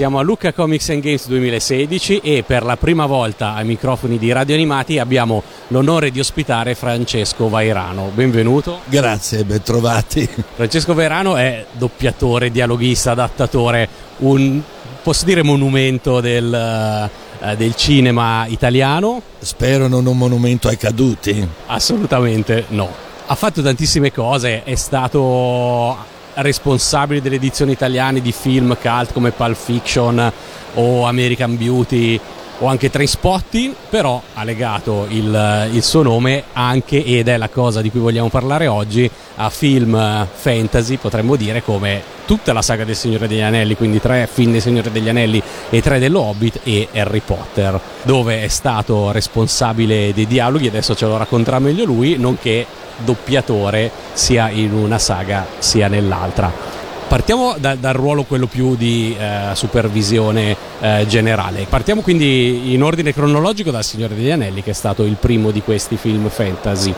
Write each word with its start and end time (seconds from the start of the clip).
Siamo 0.00 0.18
a 0.18 0.22
Lucca 0.22 0.54
Comics 0.54 0.88
and 0.88 1.02
Games 1.02 1.26
2016 1.26 2.20
e 2.20 2.42
per 2.42 2.64
la 2.64 2.78
prima 2.78 3.04
volta 3.04 3.52
ai 3.52 3.66
microfoni 3.66 4.16
di 4.16 4.32
Radio 4.32 4.54
Animati 4.54 4.98
abbiamo 4.98 5.42
l'onore 5.68 6.10
di 6.10 6.18
ospitare 6.18 6.74
Francesco 6.74 7.50
Vairano. 7.50 8.10
Benvenuto. 8.14 8.78
Grazie, 8.86 9.44
ben 9.44 9.62
trovati. 9.62 10.26
Francesco 10.54 10.94
Vairano 10.94 11.36
è 11.36 11.66
doppiatore, 11.72 12.50
dialoghista, 12.50 13.10
adattatore, 13.10 13.88
un 14.20 14.62
posso 15.02 15.26
dire 15.26 15.42
monumento 15.42 16.22
del, 16.22 17.10
uh, 17.38 17.54
del 17.54 17.74
cinema 17.74 18.46
italiano. 18.46 19.20
Spero 19.38 19.86
non 19.86 20.06
un 20.06 20.16
monumento 20.16 20.68
ai 20.68 20.78
caduti. 20.78 21.46
Assolutamente 21.66 22.64
no. 22.68 22.88
Ha 23.26 23.34
fatto 23.34 23.60
tantissime 23.60 24.10
cose, 24.10 24.64
è 24.64 24.74
stato 24.76 25.94
responsabile 26.42 27.20
delle 27.20 27.36
edizioni 27.36 27.72
italiane 27.72 28.20
di 28.20 28.32
film 28.32 28.76
cult 28.80 29.12
come 29.12 29.30
Pulp 29.30 29.56
Fiction 29.56 30.32
o 30.74 31.04
American 31.06 31.56
Beauty 31.56 32.20
o 32.60 32.66
anche 32.66 32.90
Trainspotting, 32.90 33.74
però 33.88 34.20
ha 34.34 34.44
legato 34.44 35.06
il, 35.08 35.68
il, 35.72 35.82
suo 35.82 36.02
nome 36.02 36.44
anche, 36.52 37.02
ed 37.04 37.28
è 37.28 37.36
la 37.36 37.48
cosa 37.48 37.80
di 37.80 37.90
cui 37.90 38.00
vogliamo 38.00 38.28
parlare 38.28 38.66
oggi, 38.66 39.10
a 39.36 39.48
film 39.50 40.26
fantasy, 40.30 40.96
potremmo 40.96 41.36
dire, 41.36 41.62
come 41.62 42.02
tutta 42.26 42.52
la 42.52 42.62
saga 42.62 42.84
del 42.84 42.96
Signore 42.96 43.28
degli 43.28 43.40
Anelli, 43.40 43.76
quindi 43.76 44.00
tre 44.00 44.28
film 44.30 44.52
del 44.52 44.60
Signore 44.60 44.92
degli 44.92 45.08
Anelli 45.08 45.42
e 45.70 45.80
tre 45.80 45.98
dello 45.98 46.20
Hobbit 46.20 46.60
e 46.62 46.88
Harry 46.92 47.22
Potter, 47.24 47.80
dove 48.02 48.42
è 48.42 48.48
stato 48.48 49.10
responsabile 49.10 50.12
dei 50.12 50.26
dialoghi, 50.26 50.68
adesso 50.68 50.94
ce 50.94 51.06
lo 51.06 51.16
racconterà 51.16 51.58
meglio 51.58 51.84
lui, 51.84 52.16
nonché 52.18 52.66
doppiatore 52.98 53.90
sia 54.12 54.50
in 54.50 54.74
una 54.74 54.98
saga 54.98 55.46
sia 55.58 55.88
nell'altra. 55.88 56.79
Partiamo 57.10 57.56
da, 57.58 57.74
dal 57.74 57.94
ruolo 57.94 58.22
quello 58.22 58.46
più 58.46 58.76
di 58.76 59.16
eh, 59.18 59.52
supervisione 59.54 60.56
eh, 60.78 61.04
generale. 61.08 61.66
Partiamo 61.68 62.02
quindi 62.02 62.72
in 62.72 62.84
ordine 62.84 63.12
cronologico 63.12 63.72
dal 63.72 63.82
Signore 63.82 64.14
degli 64.14 64.30
Anelli, 64.30 64.62
che 64.62 64.70
è 64.70 64.74
stato 64.74 65.02
il 65.02 65.16
primo 65.16 65.50
di 65.50 65.60
questi 65.60 65.96
film 65.96 66.28
fantasy. 66.28 66.94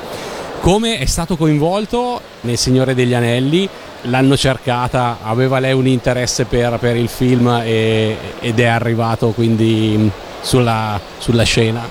Come 0.61 0.99
è 0.99 1.07
stato 1.07 1.39
coinvolto 1.39 2.21
nel 2.43 2.59
Signore 2.59 2.95
degli 2.95 3.15
Anelli? 3.15 3.67
L'hanno 4.03 4.37
cercata, 4.37 5.21
aveva 5.23 5.59
lei 5.61 5.73
un 5.73 5.87
interesse 5.87 6.45
per, 6.45 6.77
per 6.79 6.95
il 6.95 7.09
film 7.09 7.49
e, 7.65 8.15
ed 8.39 8.61
è 8.61 8.67
arrivato 8.67 9.31
quindi 9.31 10.11
sulla, 10.43 11.01
sulla 11.17 11.45
scena? 11.45 11.89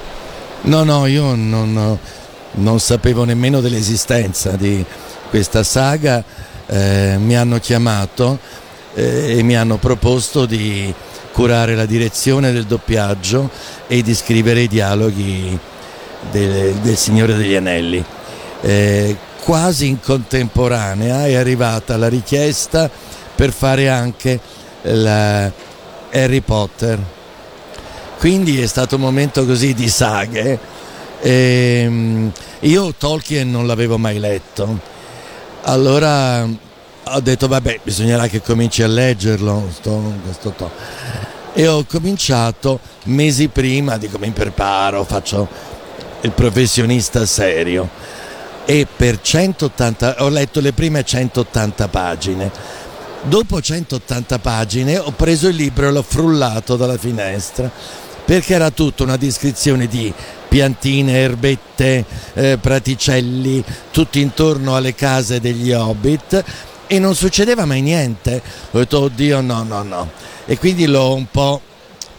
No, 0.61 0.83
no, 0.83 1.07
io 1.07 1.33
non, 1.33 1.97
non 2.51 2.79
sapevo 2.79 3.23
nemmeno 3.23 3.61
dell'esistenza 3.61 4.51
di 4.51 4.85
questa 5.31 5.63
saga 5.63 6.23
eh, 6.67 7.15
mi 7.17 7.35
hanno 7.35 7.59
chiamato 7.59 8.39
eh, 8.93 9.37
e 9.37 9.43
mi 9.43 9.55
hanno 9.55 9.77
proposto 9.77 10.45
di 10.45 10.93
curare 11.31 11.75
la 11.75 11.85
direzione 11.85 12.51
del 12.51 12.65
doppiaggio 12.65 13.49
e 13.87 14.01
di 14.01 14.13
scrivere 14.13 14.61
i 14.61 14.67
dialoghi 14.67 15.57
del, 16.29 16.73
del 16.75 16.97
Signore 16.97 17.35
degli 17.35 17.55
Anelli. 17.55 18.03
Eh, 18.61 19.17
quasi 19.43 19.87
in 19.87 19.99
contemporanea 19.99 21.25
è 21.25 21.35
arrivata 21.35 21.97
la 21.97 22.07
richiesta 22.07 22.89
per 23.35 23.51
fare 23.51 23.89
anche 23.89 24.39
Harry 24.83 26.41
Potter. 26.41 26.99
Quindi 28.19 28.61
è 28.61 28.67
stato 28.67 28.95
un 28.95 29.01
momento 29.01 29.45
così 29.45 29.73
di 29.73 29.89
saghe. 29.89 30.59
E, 31.21 31.81
ehm, 31.83 32.31
io 32.61 32.93
Tolkien 32.95 33.49
non 33.49 33.65
l'avevo 33.65 33.97
mai 33.97 34.19
letto 34.19 34.90
allora 35.63 36.47
ho 37.03 37.19
detto 37.19 37.47
vabbè 37.47 37.81
bisognerà 37.83 38.27
che 38.27 38.41
cominci 38.41 38.83
a 38.83 38.87
leggerlo 38.87 39.69
sto, 39.71 40.13
sto, 40.31 40.53
sto. 40.55 40.71
e 41.53 41.67
ho 41.67 41.83
cominciato 41.85 42.79
mesi 43.05 43.47
prima, 43.47 43.97
dico 43.97 44.17
mi 44.17 44.31
preparo, 44.31 45.03
faccio 45.03 45.47
il 46.21 46.31
professionista 46.31 47.25
serio 47.25 47.89
e 48.65 48.87
per 48.95 49.19
180 49.21 50.15
ho 50.19 50.29
letto 50.29 50.59
le 50.59 50.71
prime 50.71 51.03
180 51.03 51.87
pagine 51.87 52.51
dopo 53.23 53.59
180 53.59 54.39
pagine 54.39 54.97
ho 54.97 55.11
preso 55.11 55.47
il 55.47 55.55
libro 55.55 55.87
e 55.87 55.91
l'ho 55.91 56.03
frullato 56.03 56.75
dalla 56.75 56.97
finestra 56.97 57.69
perché 58.23 58.53
era 58.53 58.69
tutta 58.69 59.03
una 59.03 59.17
descrizione 59.17 59.87
di 59.87 60.13
piantine, 60.51 61.13
erbette, 61.13 62.03
eh, 62.33 62.57
praticelli, 62.59 63.63
tutti 63.89 64.19
intorno 64.19 64.75
alle 64.75 64.93
case 64.93 65.39
degli 65.39 65.71
hobbit 65.71 66.43
e 66.87 66.99
non 66.99 67.15
succedeva 67.15 67.63
mai 67.63 67.79
niente. 67.79 68.41
Ho 68.71 68.77
detto, 68.79 68.99
oddio, 68.99 69.39
no, 69.39 69.63
no, 69.63 69.81
no. 69.81 70.11
E 70.45 70.57
quindi 70.57 70.87
l'ho 70.87 71.13
un 71.13 71.27
po' 71.31 71.61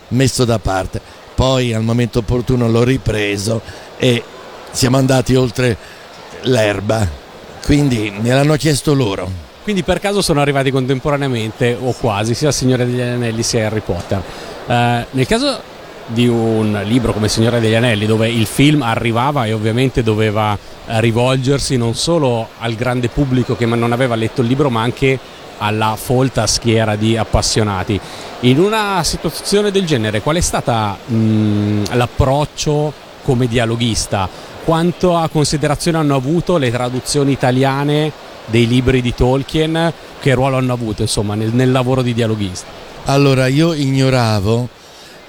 messo 0.09 0.47
da 0.47 0.59
parte. 0.59 0.99
Poi 1.35 1.75
al 1.75 1.83
momento 1.83 2.21
opportuno 2.21 2.71
l'ho 2.71 2.85
ripreso 2.85 3.61
e 3.99 4.25
siamo 4.71 4.97
andati 4.97 5.35
oltre 5.35 5.77
l'erba. 6.45 7.07
Quindi 7.63 8.15
me 8.19 8.31
l'hanno 8.31 8.57
chiesto 8.57 8.95
loro. 8.95 9.31
Quindi 9.63 9.83
per 9.83 10.01
caso 10.01 10.23
sono 10.23 10.41
arrivati 10.41 10.71
contemporaneamente 10.71 11.77
o 11.79 11.93
quasi 11.93 12.33
sia 12.33 12.49
il 12.49 12.55
Signore 12.55 12.87
degli 12.87 13.03
Anelli 13.03 13.43
sia 13.43 13.67
Harry 13.67 13.81
Potter. 13.81 14.23
Uh, 14.65 15.05
nel 15.11 15.27
caso 15.27 15.71
di 16.13 16.29
un 16.29 16.81
libro 16.85 17.13
come 17.13 17.29
Signore 17.29 17.61
degli 17.61 17.75
Anelli 17.75 18.07
dove 18.07 18.29
il 18.29 18.47
film 18.47 18.83
arrivava 18.83 19.47
e 19.47 19.53
ovviamente 19.53 20.03
doveva 20.03 20.57
eh, 20.57 21.01
rivolgersi 21.01 21.77
non 21.77 21.95
solo 21.95 22.49
al 22.59 22.75
grande 22.75 23.09
pubblico 23.09 23.57
che 23.57 23.67
non 23.67 23.93
aveva 23.93 24.15
letto 24.15 24.43
il 24.43 24.49
libro 24.49 24.71
ma 24.71 24.83
anche 24.83 25.19
alla 25.59 25.97
folta 25.97 26.47
schiera 26.47 26.97
di 26.97 27.17
appassionati. 27.17 28.01
In 28.41 28.59
una 28.59 29.03
situazione 29.05 29.71
del 29.71 29.87
genere 29.87 30.21
qual 30.21 30.37
è 30.37 30.41
stato 30.41 30.97
l'approccio 31.93 32.93
come 33.23 33.47
dialoghista? 33.47 34.29
Quanto 34.65 35.17
a 35.17 35.29
considerazione 35.29 35.99
hanno 35.99 36.17
avuto 36.17 36.57
le 36.57 36.71
traduzioni 36.71 37.33
italiane 37.33 38.11
dei 38.47 38.67
libri 38.67 39.01
di 39.01 39.15
Tolkien? 39.15 39.93
Che 40.21 40.35
ruolo 40.35 40.57
hanno 40.57 40.73
avuto 40.73 41.03
insomma, 41.03 41.35
nel, 41.35 41.53
nel 41.53 41.71
lavoro 41.71 42.03
di 42.03 42.15
dialoghista? 42.15 42.67
Allora 43.05 43.47
io 43.47 43.73
ignoravo 43.73 44.69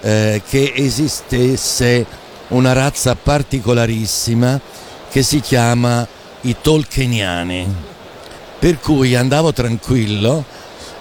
eh, 0.04 0.42
che 0.48 0.74
esistesse 0.76 2.06
una 2.50 2.74
razza 2.74 3.16
particolarissima 3.16 4.60
che 5.10 5.24
si 5.24 5.40
chiama 5.40 6.06
i 6.42 6.56
Tolkieniani. 6.62 7.92
Per 8.60 8.80
cui 8.80 9.16
andavo 9.16 9.52
tranquillo 9.54 10.46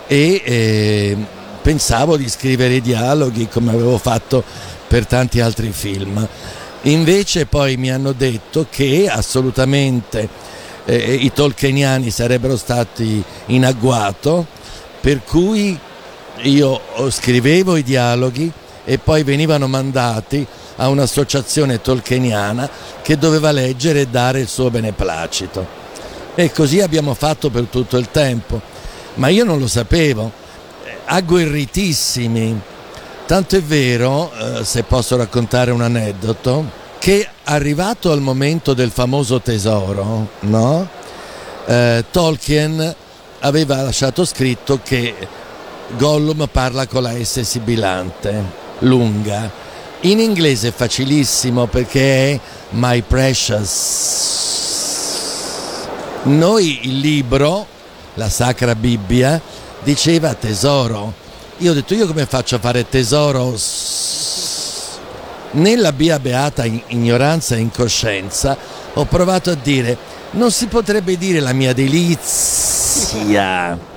e 0.07 0.43
eh, 0.45 1.17
pensavo 1.63 2.17
di 2.17 2.29
scrivere 2.29 2.81
dialoghi 2.81 3.49
come 3.49 3.71
avevo 3.71 3.99
fatto 3.99 4.43
per 4.89 5.07
tanti 5.07 5.41
altri 5.41 5.71
film. 5.73 6.27
Invece 6.83 7.47
poi 7.47 7.77
mi 7.77 7.91
hanno 7.91 8.13
detto 8.13 8.67
che 8.69 9.09
assolutamente 9.09 10.29
eh, 10.85 11.15
i 11.15 11.33
tolkieniani 11.33 12.11
sarebbero 12.11 12.57
stati 12.57 13.23
in 13.47 13.65
agguato, 13.65 14.47
per 15.01 15.23
cui 15.23 15.79
io 16.43 16.81
scrivevo 17.09 17.77
i 17.77 17.85
dialoghi 17.85 18.53
e 18.85 18.99
poi 18.99 19.23
venivano 19.23 19.69
mandati 19.69 20.47
a 20.77 20.89
un'associazione 20.89 21.81
tolkieniana 21.81 22.69
che 23.03 23.17
doveva 23.17 23.53
leggere 23.53 24.03
e 24.03 24.07
dare 24.07 24.41
il 24.41 24.49
suo 24.49 24.71
beneplacito. 24.71 25.81
E 26.35 26.51
così 26.51 26.81
abbiamo 26.81 27.15
fatto 27.15 27.51
per 27.51 27.65
tutto 27.65 27.97
il 27.97 28.11
tempo. 28.11 28.61
Ma 29.15 29.29
io 29.29 29.45
non 29.45 29.59
lo 29.59 29.69
sapevo, 29.69 30.31
agguerritissimi. 31.05 32.61
Tanto 33.27 33.57
è 33.57 33.63
vero, 33.63 34.33
eh, 34.33 34.65
se 34.65 34.83
posso 34.83 35.17
raccontare 35.17 35.71
un 35.71 35.83
aneddoto, 35.83 36.81
che 36.99 37.29
arrivato 37.45 38.11
al 38.11 38.21
momento 38.21 38.75
del 38.75 38.91
famoso 38.91 39.41
tesoro, 39.41 40.29
no? 40.41 40.89
eh, 41.67 42.05
Tolkien 42.11 42.95
aveva 43.41 43.83
lasciato 43.83 44.25
scritto 44.25 44.81
che 44.83 45.15
Gollum 45.97 46.49
parla 46.51 46.87
con 46.87 47.03
la 47.03 47.13
S 47.23 47.41
sibilante 47.41 48.62
lunga. 48.83 49.51
In 50.03 50.19
inglese 50.19 50.69
è 50.69 50.73
facilissimo 50.73 51.67
perché 51.67 52.33
è 52.33 52.41
My 52.71 53.03
Precious. 53.03 54.41
Noi 56.25 56.81
il 56.89 56.99
libro, 56.99 57.67
la 58.15 58.29
Sacra 58.29 58.75
Bibbia, 58.75 59.41
diceva 59.83 60.35
tesoro. 60.35 61.15
Io 61.59 61.71
ho 61.71 61.75
detto 61.75 61.95
io 61.95 62.07
come 62.07 62.27
faccio 62.27 62.57
a 62.57 62.59
fare 62.59 62.89
tesoro? 62.89 63.57
Nella 65.53 65.93
Bia 65.93 66.19
Beata 66.19 66.65
ignoranza 66.65 67.55
e 67.57 67.59
incoscienza 67.59 68.57
ho 68.95 69.05
provato 69.05 69.51
a 69.51 69.57
dire 69.61 69.97
non 70.33 70.51
si 70.51 70.67
potrebbe 70.67 71.19
dire 71.19 71.41
la 71.41 71.53
mia 71.53 71.73
delizia. 71.75 72.19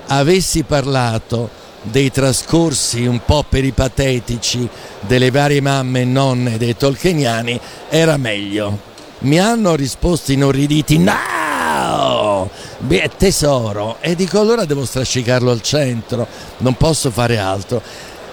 Avessi 0.06 0.62
parlato 0.64 1.50
dei 1.90 2.10
trascorsi 2.10 3.06
un 3.06 3.20
po' 3.24 3.44
peripatetici 3.48 4.68
delle 5.00 5.30
varie 5.30 5.60
mamme 5.60 6.00
e 6.00 6.04
nonne 6.04 6.58
dei 6.58 6.76
tolkieniani 6.76 7.58
era 7.88 8.16
meglio. 8.16 8.94
Mi 9.20 9.38
hanno 9.38 9.74
risposto 9.74 10.32
inorriditi 10.32 10.98
no! 10.98 12.50
Beh, 12.78 13.10
tesoro! 13.16 13.96
E 14.00 14.14
dico 14.14 14.38
allora 14.40 14.64
devo 14.64 14.84
strascicarlo 14.84 15.50
al 15.50 15.62
centro, 15.62 16.26
non 16.58 16.74
posso 16.74 17.10
fare 17.10 17.38
altro. 17.38 17.80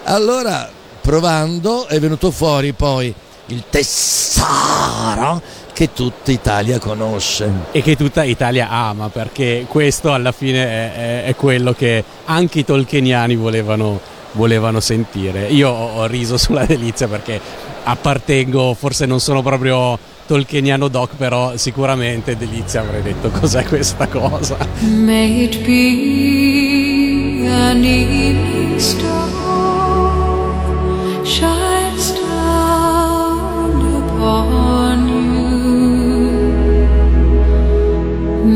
Allora, 0.04 0.70
provando, 1.00 1.86
è 1.86 1.98
venuto 1.98 2.30
fuori 2.30 2.72
poi 2.72 3.14
il 3.46 3.64
tesoro 3.68 5.42
che 5.74 5.92
tutta 5.92 6.30
Italia 6.30 6.78
conosce. 6.78 7.50
E 7.72 7.82
che 7.82 7.96
tutta 7.96 8.24
Italia 8.24 8.70
ama, 8.70 9.10
perché 9.10 9.66
questo 9.68 10.14
alla 10.14 10.32
fine 10.32 10.64
è, 10.64 10.94
è, 10.94 11.24
è 11.24 11.34
quello 11.34 11.74
che 11.74 12.02
anche 12.24 12.60
i 12.60 12.64
tolkieniani 12.64 13.34
volevano, 13.36 14.00
volevano 14.32 14.80
sentire. 14.80 15.48
Io 15.48 15.68
ho, 15.68 15.96
ho 15.96 16.06
riso 16.06 16.38
sulla 16.38 16.64
delizia 16.64 17.08
perché 17.08 17.38
appartengo, 17.82 18.72
forse 18.74 19.04
non 19.04 19.20
sono 19.20 19.42
proprio 19.42 19.98
tolkieniano 20.26 20.88
doc, 20.88 21.16
però 21.16 21.56
sicuramente 21.56 22.36
delizia 22.36 22.80
avrei 22.80 23.02
detto 23.02 23.28
cos'è 23.28 23.64
questa 23.64 24.06
cosa. 24.06 24.56
May 24.80 25.42
it 25.42 25.58
be 25.66 27.46
an 27.50 27.84
evening 27.84 28.78
star 28.78 29.13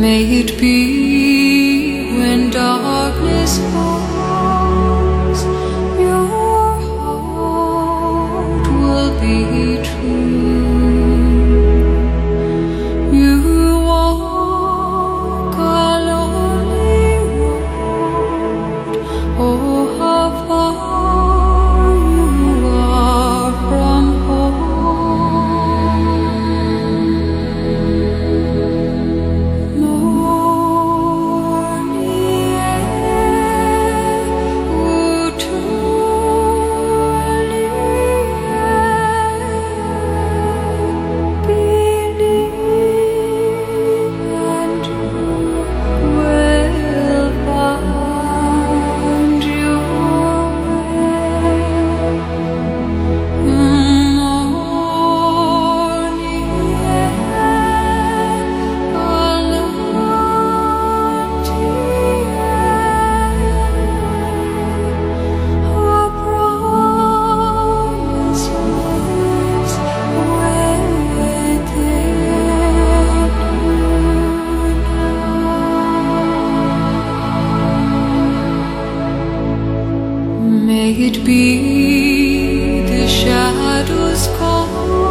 May 0.09 0.25
it 0.41 0.59
be 0.59 2.01
when 2.17 2.49
darkness 2.49 3.59
falls, 3.59 3.88
it 81.01 81.25
be 81.25 82.81
the 82.81 83.07
shadows 83.07 84.27
call 84.37 85.08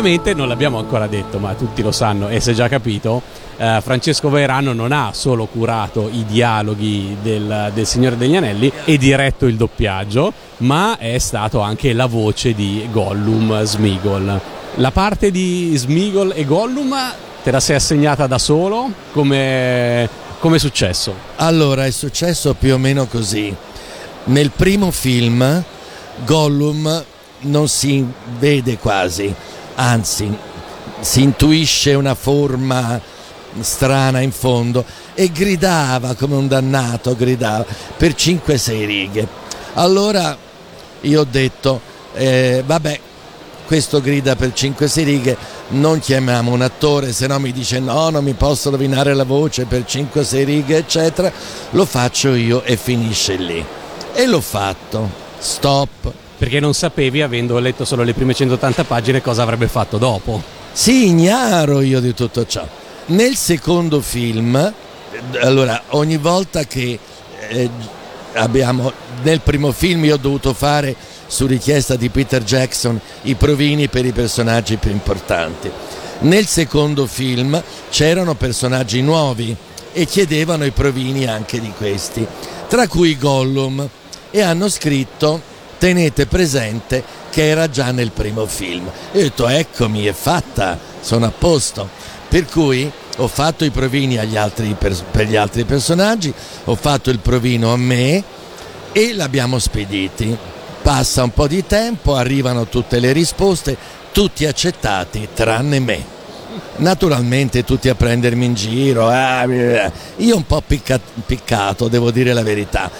Ovviamente 0.00 0.32
non 0.32 0.48
l'abbiamo 0.48 0.78
ancora 0.78 1.06
detto, 1.06 1.38
ma 1.38 1.52
tutti 1.52 1.82
lo 1.82 1.92
sanno 1.92 2.30
e 2.30 2.40
si 2.40 2.52
è 2.52 2.54
già 2.54 2.68
capito, 2.68 3.20
eh, 3.58 3.80
Francesco 3.82 4.30
Vairano 4.30 4.72
non 4.72 4.92
ha 4.92 5.10
solo 5.12 5.44
curato 5.44 6.08
i 6.10 6.24
dialoghi 6.24 7.18
del, 7.20 7.70
del 7.74 7.86
Signore 7.86 8.16
degli 8.16 8.34
Anelli 8.34 8.72
e 8.86 8.96
diretto 8.96 9.44
il 9.44 9.56
doppiaggio, 9.56 10.32
ma 10.58 10.96
è 10.96 11.18
stato 11.18 11.60
anche 11.60 11.92
la 11.92 12.06
voce 12.06 12.54
di 12.54 12.88
Gollum 12.90 13.62
Smigol. 13.62 14.40
La 14.76 14.90
parte 14.90 15.30
di 15.30 15.74
Smigol 15.76 16.32
e 16.34 16.46
Gollum 16.46 16.96
te 17.42 17.50
la 17.50 17.60
sei 17.60 17.76
assegnata 17.76 18.26
da 18.26 18.38
solo? 18.38 18.90
Come 19.12 20.08
come 20.38 20.56
è 20.56 20.58
successo? 20.58 21.14
Allora, 21.36 21.84
è 21.84 21.90
successo 21.90 22.54
più 22.54 22.72
o 22.72 22.78
meno 22.78 23.04
così. 23.04 23.54
Nel 24.24 24.50
primo 24.50 24.92
film 24.92 25.62
Gollum 26.24 27.04
non 27.40 27.68
si 27.68 28.04
vede 28.38 28.78
quasi, 28.78 29.34
anzi 29.80 30.36
si 31.00 31.22
intuisce 31.22 31.94
una 31.94 32.14
forma 32.14 33.00
strana 33.60 34.20
in 34.20 34.30
fondo 34.30 34.84
e 35.14 35.32
gridava 35.32 36.14
come 36.14 36.36
un 36.36 36.46
dannato, 36.46 37.16
gridava 37.16 37.64
per 37.96 38.12
5-6 38.12 38.86
righe. 38.86 39.28
Allora 39.74 40.36
io 41.00 41.20
ho 41.20 41.26
detto, 41.28 41.80
eh, 42.14 42.62
vabbè, 42.64 43.00
questo 43.66 44.00
grida 44.00 44.36
per 44.36 44.52
5-6 44.54 45.04
righe, 45.04 45.36
non 45.68 45.98
chiamiamo 45.98 46.52
un 46.52 46.60
attore, 46.60 47.12
se 47.12 47.26
no 47.26 47.38
mi 47.38 47.52
dice 47.52 47.78
no, 47.78 48.10
non 48.10 48.22
mi 48.22 48.34
posso 48.34 48.70
rovinare 48.70 49.14
la 49.14 49.24
voce 49.24 49.64
per 49.64 49.84
5-6 49.86 50.44
righe, 50.44 50.76
eccetera, 50.76 51.32
lo 51.70 51.86
faccio 51.86 52.34
io 52.34 52.62
e 52.62 52.76
finisce 52.76 53.36
lì. 53.36 53.64
E 54.12 54.26
l'ho 54.26 54.40
fatto, 54.40 55.08
stop. 55.38 56.19
Perché 56.40 56.58
non 56.58 56.72
sapevi, 56.72 57.20
avendo 57.20 57.58
letto 57.58 57.84
solo 57.84 58.02
le 58.02 58.14
prime 58.14 58.32
180 58.32 58.84
pagine, 58.84 59.20
cosa 59.20 59.42
avrebbe 59.42 59.68
fatto 59.68 59.98
dopo. 59.98 60.42
Sì, 60.72 61.08
ignaro 61.08 61.82
io 61.82 62.00
di 62.00 62.14
tutto 62.14 62.46
ciò. 62.46 62.66
Nel 63.08 63.36
secondo 63.36 64.00
film, 64.00 64.72
allora, 65.42 65.82
ogni 65.88 66.16
volta 66.16 66.64
che 66.64 66.98
eh, 67.46 67.70
abbiamo, 68.32 68.90
nel 69.22 69.42
primo 69.42 69.70
film 69.70 70.06
io 70.06 70.14
ho 70.14 70.16
dovuto 70.16 70.54
fare 70.54 70.96
su 71.26 71.44
richiesta 71.44 71.96
di 71.96 72.08
Peter 72.08 72.42
Jackson 72.42 72.98
i 73.24 73.34
provini 73.34 73.88
per 73.88 74.06
i 74.06 74.12
personaggi 74.12 74.78
più 74.78 74.92
importanti. 74.92 75.70
Nel 76.20 76.46
secondo 76.46 77.04
film 77.06 77.62
c'erano 77.90 78.32
personaggi 78.32 79.02
nuovi 79.02 79.54
e 79.92 80.06
chiedevano 80.06 80.64
i 80.64 80.70
provini 80.70 81.26
anche 81.26 81.60
di 81.60 81.70
questi, 81.76 82.26
tra 82.66 82.88
cui 82.88 83.18
Gollum, 83.18 83.86
e 84.30 84.40
hanno 84.40 84.70
scritto 84.70 85.49
tenete 85.80 86.26
presente 86.26 87.02
che 87.30 87.48
era 87.48 87.70
già 87.70 87.90
nel 87.90 88.10
primo 88.10 88.44
film. 88.44 88.86
E 89.12 89.18
ho 89.18 89.22
detto 89.22 89.48
eccomi, 89.48 90.04
è 90.04 90.12
fatta, 90.12 90.78
sono 91.00 91.24
a 91.24 91.32
posto. 91.36 91.88
Per 92.28 92.44
cui 92.44 92.92
ho 93.16 93.26
fatto 93.26 93.64
i 93.64 93.70
provini 93.70 94.18
altri, 94.36 94.76
per, 94.78 94.94
gli 95.26 95.36
altri 95.36 95.64
personaggi, 95.64 96.32
ho 96.64 96.74
fatto 96.74 97.08
il 97.08 97.18
provino 97.18 97.72
a 97.72 97.78
me 97.78 98.22
e 98.92 99.14
l'abbiamo 99.14 99.58
spediti. 99.58 100.36
Passa 100.82 101.22
un 101.22 101.30
po' 101.30 101.48
di 101.48 101.64
tempo, 101.66 102.14
arrivano 102.14 102.66
tutte 102.66 102.98
le 102.98 103.12
risposte, 103.12 103.76
tutti 104.12 104.44
accettati 104.44 105.28
tranne 105.32 105.80
me. 105.80 106.18
Naturalmente 106.76 107.64
tutti 107.64 107.88
a 107.88 107.94
prendermi 107.94 108.44
in 108.44 108.54
giro, 108.54 109.08
ah, 109.08 109.44
io 110.16 110.36
un 110.36 110.44
po' 110.44 110.62
piccato, 110.62 111.88
devo 111.88 112.10
dire 112.10 112.34
la 112.34 112.42
verità. 112.42 112.90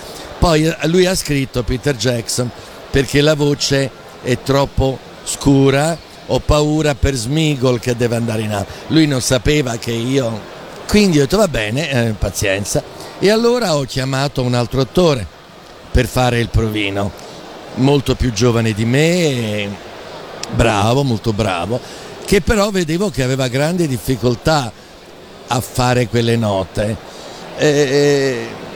Poi 0.40 0.75
lui 0.85 1.04
ha 1.04 1.14
scritto, 1.14 1.62
Peter 1.62 1.94
Jackson, 1.94 2.50
perché 2.90 3.20
la 3.20 3.35
voce 3.35 3.90
è 4.23 4.38
troppo 4.42 4.99
scura, 5.23 5.97
ho 6.26 6.38
paura 6.40 6.94
per 6.94 7.14
Smigol 7.14 7.78
che 7.78 7.94
deve 7.94 8.16
andare 8.16 8.40
in 8.40 8.52
alto. 8.52 8.73
Lui 8.87 9.06
non 9.06 9.20
sapeva 9.20 9.76
che 9.76 9.92
io... 9.92 10.59
Quindi 10.88 11.18
ho 11.18 11.20
detto 11.20 11.37
va 11.37 11.47
bene, 11.47 11.90
eh, 11.90 12.14
pazienza. 12.18 12.82
E 13.18 13.30
allora 13.30 13.76
ho 13.76 13.82
chiamato 13.82 14.42
un 14.42 14.54
altro 14.54 14.80
attore 14.80 15.26
per 15.90 16.06
fare 16.06 16.40
il 16.40 16.49
provino, 16.49 17.12
molto 17.75 18.14
più 18.14 18.32
giovane 18.32 18.73
di 18.73 18.87
me, 18.87 19.68
bravo, 20.54 21.02
molto 21.02 21.35
bravo, 21.35 21.78
che 22.25 22.40
però 22.40 22.70
vedevo 22.70 23.11
che 23.11 23.23
aveva 23.23 23.47
grandi 23.49 23.87
difficoltà 23.87 24.73
a 25.49 25.61
fare 25.61 26.09
quelle 26.09 26.37
note. 26.37 26.97
E, 27.59 28.68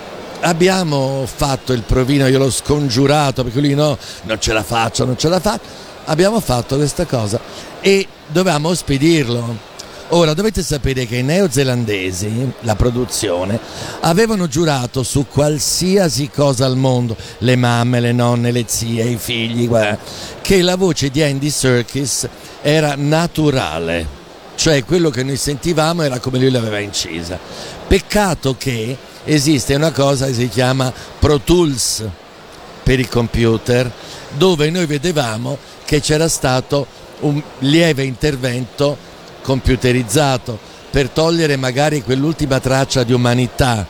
abbiamo 0.44 1.26
fatto 1.26 1.72
il 1.72 1.82
provino, 1.82 2.26
io 2.26 2.38
l'ho 2.38 2.50
scongiurato 2.50 3.42
perché 3.42 3.60
lui 3.60 3.74
no, 3.74 3.96
non 4.24 4.40
ce 4.40 4.52
la 4.52 4.62
faccio, 4.62 5.04
non 5.04 5.16
ce 5.16 5.28
la 5.28 5.40
faccio. 5.40 5.82
Abbiamo 6.04 6.40
fatto 6.40 6.76
questa 6.76 7.06
cosa 7.06 7.40
e 7.80 8.06
dovevamo 8.28 8.74
spedirlo. 8.74 9.72
Ora 10.08 10.34
dovete 10.34 10.62
sapere 10.62 11.06
che 11.06 11.16
i 11.16 11.22
neozelandesi, 11.22 12.52
la 12.60 12.76
produzione, 12.76 13.58
avevano 14.00 14.46
giurato 14.46 15.02
su 15.02 15.26
qualsiasi 15.26 16.28
cosa 16.28 16.66
al 16.66 16.76
mondo, 16.76 17.16
le 17.38 17.56
mamme, 17.56 18.00
le 18.00 18.12
nonne, 18.12 18.52
le 18.52 18.64
zie, 18.66 19.04
i 19.04 19.16
figli, 19.16 19.66
guarda, 19.66 19.98
che 20.42 20.60
la 20.60 20.76
voce 20.76 21.08
di 21.08 21.22
Andy 21.22 21.48
Serkis 21.48 22.28
era 22.60 22.94
naturale, 22.96 24.06
cioè 24.56 24.84
quello 24.84 25.08
che 25.08 25.22
noi 25.22 25.38
sentivamo 25.38 26.02
era 26.02 26.20
come 26.20 26.38
lui 26.38 26.50
l'aveva 26.50 26.78
incisa. 26.78 27.38
Peccato 27.88 28.56
che 28.58 28.96
esiste 29.24 29.74
una 29.74 29.92
cosa 29.92 30.26
che 30.26 30.34
si 30.34 30.48
chiama 30.48 30.92
Pro 31.18 31.40
Tools 31.40 32.04
per 32.82 33.00
i 33.00 33.08
computer, 33.08 33.90
dove 34.36 34.70
noi 34.70 34.86
vedevamo 34.86 35.58
che 35.84 36.00
c'era 36.00 36.28
stato 36.28 36.86
un 37.20 37.42
lieve 37.60 38.04
intervento 38.04 38.96
computerizzato 39.42 40.58
per 40.90 41.08
togliere 41.08 41.56
magari 41.56 42.02
quell'ultima 42.02 42.60
traccia 42.60 43.02
di 43.02 43.12
umanità 43.12 43.86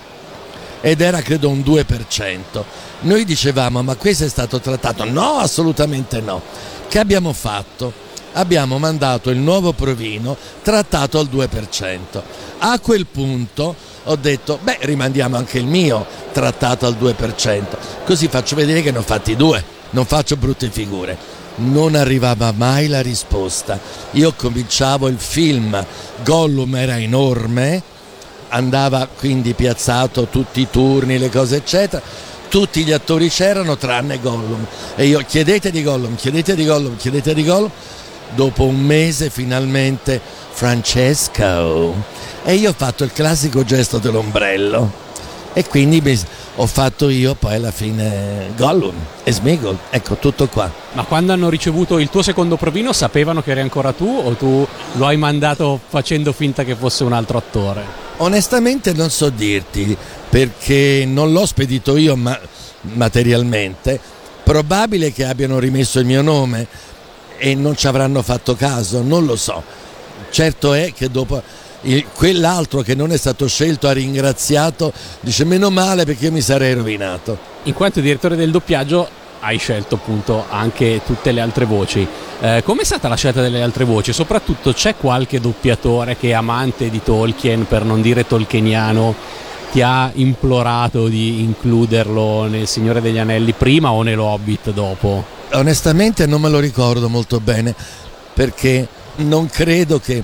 ed 0.81 1.00
era 1.00 1.23
credo 1.23 1.49
un 1.49 1.61
2%. 1.61 2.64
Noi 3.00 3.25
dicevamo 3.25 3.83
ma 3.83 3.95
questo 3.97 4.25
è 4.25 4.29
stato 4.29 4.61
trattato? 4.61 5.05
No, 5.05 5.38
assolutamente 5.38 6.21
no. 6.21 6.41
Che 6.88 6.99
abbiamo 6.99 7.33
fatto? 7.33 7.93
Abbiamo 8.35 8.79
mandato 8.79 9.31
il 9.31 9.38
nuovo 9.38 9.73
provino 9.73 10.37
trattato 10.62 11.19
al 11.19 11.29
2%. 11.33 12.23
A 12.59 12.79
quel 12.81 13.07
punto 13.07 13.75
ho 14.04 14.16
detto 14.16 14.58
beh 14.62 14.78
rimandiamo 14.82 15.37
anche 15.37 15.58
il 15.58 15.66
mio 15.66 16.06
trattato 16.32 16.87
al 16.87 16.96
2%, 17.00 17.62
così 18.04 18.28
faccio 18.28 18.56
vedere 18.56 18.82
che 18.82 18.90
ne 18.90 18.99
ho 18.99 19.02
fatti 19.02 19.37
due, 19.37 19.62
non 19.90 20.04
faccio 20.04 20.37
brutte 20.37 20.70
figure 20.70 21.42
non 21.56 21.94
arrivava 21.94 22.52
mai 22.52 22.88
la 22.88 23.00
risposta. 23.00 23.78
Io 24.12 24.32
cominciavo 24.34 25.08
il 25.08 25.18
film, 25.18 25.84
Gollum 26.25 26.75
era 26.75 26.99
enorme, 26.99 27.82
andava 28.49 29.06
quindi 29.06 29.52
piazzato 29.54 30.26
tutti 30.26 30.61
i 30.61 30.68
turni, 30.70 31.18
le 31.18 31.28
cose 31.28 31.56
eccetera. 31.56 32.02
Tutti 32.49 32.84
gli 32.84 32.92
attori 32.92 33.28
c'erano 33.28 33.76
tranne 33.76 34.20
Gollum. 34.20 34.64
E 34.94 35.06
io 35.06 35.23
chiedete 35.26 35.70
di 35.70 35.82
Gollum, 35.82 36.14
chiedete 36.14 36.54
di 36.54 36.64
Gollum, 36.64 36.96
chiedete 36.96 37.34
di 37.34 37.44
Gollum. 37.44 37.70
Dopo 38.34 38.64
un 38.64 38.80
mese 38.80 39.30
finalmente 39.30 40.20
Francesco. 40.54 41.94
E 42.44 42.54
io 42.54 42.70
ho 42.70 42.75
fatto 42.76 43.02
il 43.02 43.12
classico 43.12 43.64
gesto 43.64 43.99
dell'ombrello. 43.99 45.02
E 45.52 45.66
quindi 45.66 46.00
mi 46.00 46.18
ho 46.56 46.66
fatto 46.66 47.08
io 47.08 47.34
poi 47.34 47.56
alla 47.56 47.73
fine 47.73 48.52
Gollum 48.56 48.94
e 49.25 49.32
Smigol, 49.32 49.76
ecco 49.90 50.16
tutto 50.16 50.46
qua. 50.46 50.70
Ma 50.92 51.04
quando 51.04 51.32
hanno 51.32 51.49
ricevuto 51.49 51.99
il 51.99 52.08
tuo 52.08 52.23
secondo 52.23 52.56
provino 52.56 52.92
sapevano 52.92 53.42
che 53.42 53.50
eri 53.50 53.61
ancora 53.61 53.92
tu 53.92 54.06
o 54.06 54.32
tu 54.34 54.66
lo 54.92 55.06
hai 55.06 55.16
mandato 55.16 55.80
facendo 55.88 56.32
finta 56.32 56.64
che 56.64 56.76
fosse 56.76 57.04
un 57.04 57.12
altro 57.12 57.38
attore? 57.38 57.84
Onestamente 58.18 58.92
non 58.92 59.11
so 59.11 59.28
dirti 59.30 59.96
perché 60.28 61.04
non 61.06 61.32
l'ho 61.32 61.46
spedito 61.46 61.96
io 61.96 62.16
ma 62.16 62.38
materialmente, 62.82 64.00
probabile 64.42 65.12
che 65.12 65.25
abbiano 65.25 65.58
rimesso 65.58 65.99
il 65.99 66.06
mio 66.06 66.23
nome 66.23 66.66
e 67.38 67.54
non 67.54 67.76
ci 67.76 67.87
avranno 67.87 68.23
fatto 68.23 68.54
caso, 68.54 69.02
non 69.02 69.25
lo 69.25 69.37
so. 69.37 69.82
Certo 70.35 70.73
è 70.73 70.93
che 70.93 71.12
dopo 71.12 71.41
quell'altro 72.12 72.81
che 72.81 72.97
non 72.97 73.12
è 73.12 73.17
stato 73.17 73.47
scelto 73.47 73.87
ha 73.87 73.93
ringraziato, 73.93 74.93
dice 75.21 75.45
meno 75.45 75.71
male 75.71 76.05
perché 76.05 76.25
io 76.25 76.33
mi 76.33 76.41
sarei 76.41 76.75
rovinato. 76.75 77.38
In 77.62 77.73
quanto 77.73 78.00
direttore 78.00 78.35
del 78.35 78.50
doppiaggio 78.50 79.09
hai 79.38 79.59
scelto 79.59 79.95
appunto 79.95 80.45
anche 80.49 81.03
tutte 81.07 81.31
le 81.31 81.41
altre 81.41 81.67
voci. 81.67 82.05
Eh, 82.41 82.62
Com'è 82.64 82.83
stata 82.83 83.07
la 83.07 83.14
scelta 83.14 83.43
delle 83.43 83.62
altre 83.62 83.85
voci? 83.85 84.12
Soprattutto 84.12 84.73
c'è 84.73 84.97
qualche 84.97 85.38
doppiatore 85.38 86.17
che 86.17 86.31
è 86.31 86.33
amante 86.33 86.91
di 86.91 87.00
Tolkien, 87.00 87.69
per 87.69 87.85
non 87.85 88.03
dire 88.03 88.26
tolkieniano, 88.26 89.14
ti 89.71 89.83
ha 89.83 90.11
implorato 90.14 91.07
di 91.07 91.43
includerlo 91.43 92.49
nel 92.49 92.67
Signore 92.67 93.00
degli 93.00 93.19
Anelli 93.19 93.53
prima 93.53 93.93
o 93.93 94.03
nell'Hobbit 94.03 94.73
dopo? 94.73 95.25
Onestamente 95.53 96.26
non 96.26 96.41
me 96.41 96.49
lo 96.49 96.59
ricordo 96.59 97.09
molto 97.09 97.38
bene 97.38 97.73
perché 98.35 98.88
non 99.16 99.49
credo 99.49 99.99
che 100.00 100.23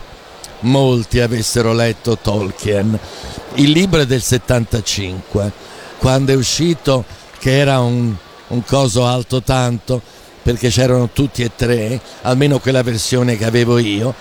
molti 0.61 1.21
avessero 1.21 1.73
letto 1.73 2.19
Tolkien. 2.19 2.99
Il 3.55 3.71
libro 3.71 4.01
è 4.01 4.07
del 4.07 4.23
75, 4.23 5.53
quando 5.99 6.33
è 6.33 6.37
uscito 6.37 7.05
che 7.39 7.59
era 7.59 7.81
un, 7.81 8.15
un 8.49 8.65
coso 8.65 9.07
alto 9.07 9.43
tanto, 9.43 10.01
perché 10.43 10.69
c'erano 10.69 11.11
tutti 11.13 11.43
e 11.43 11.51
tre, 11.55 12.01
almeno 12.23 12.59
quella 12.59 12.83
versione 12.83 13.37
che 13.37 13.45
avevo 13.45 13.79
io. 13.79 14.15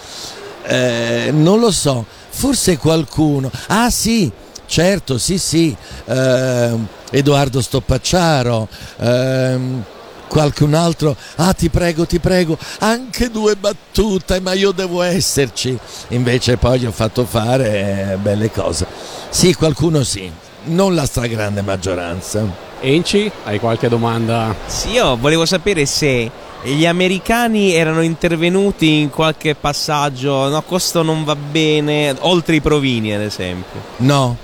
Eh, 0.64 1.30
non 1.32 1.60
lo 1.60 1.72
so, 1.72 2.06
forse 2.30 2.78
qualcuno. 2.78 3.52
Ah 3.68 3.90
sì, 3.90 4.32
certo, 4.66 5.18
sì 5.18 5.38
sì, 5.38 5.76
eh, 6.06 6.78
Edoardo 7.12 7.62
Stoppacciaro. 7.62 8.68
Eh, 9.00 9.98
qualcun 10.30 10.74
altro, 10.76 11.18
ah 11.38 11.52
ti 11.52 11.70
prego, 11.70 12.06
ti 12.06 12.20
prego, 12.20 12.58
anche 12.80 13.30
due 13.30 13.56
battute, 13.56 14.40
ma 14.40 14.54
io 14.54 14.72
devo 14.72 15.02
esserci. 15.02 15.78
Invece 16.10 16.56
poi 16.56 16.80
gli 16.80 16.86
ho 16.86 16.92
fatto 16.92 17.26
fare 17.26 18.14
eh, 18.14 18.18
belle 18.18 18.50
cose. 18.50 18.88
Sì, 19.30 19.54
qualcuno 19.56 20.04
sì, 20.04 20.32
non 20.66 20.96
la 20.96 21.06
stragrande 21.06 21.62
maggioranza. 21.62 22.68
Enci, 22.80 23.30
hai 23.44 23.60
qualche 23.60 23.90
domanda? 23.90 24.56
Sì, 24.68 24.92
io 24.92 25.18
volevo 25.18 25.46
sapere 25.46 25.86
se 25.86 26.32
gli 26.64 26.86
americani 26.86 27.74
erano 27.74 28.02
intervenuti 28.02 29.00
in 29.00 29.10
qualche 29.10 29.56
passaggio, 29.56 30.48
no, 30.48 30.62
questo 30.62 31.02
non 31.04 31.24
va 31.24 31.36
bene, 31.36 32.16
oltre 32.20 32.56
i 32.56 32.62
provini 32.62 33.14
ad 33.14 33.22
esempio. 33.22 33.82
No, 33.98 34.38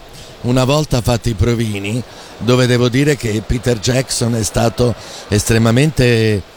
una 0.45 0.63
volta 0.63 1.01
fatti 1.01 1.29
i 1.29 1.33
provini, 1.33 2.01
dove 2.37 2.65
devo 2.67 2.89
dire 2.89 3.15
che 3.15 3.41
Peter 3.45 3.79
Jackson 3.79 4.35
è 4.35 4.43
stato 4.43 4.93
estremamente 5.27 6.53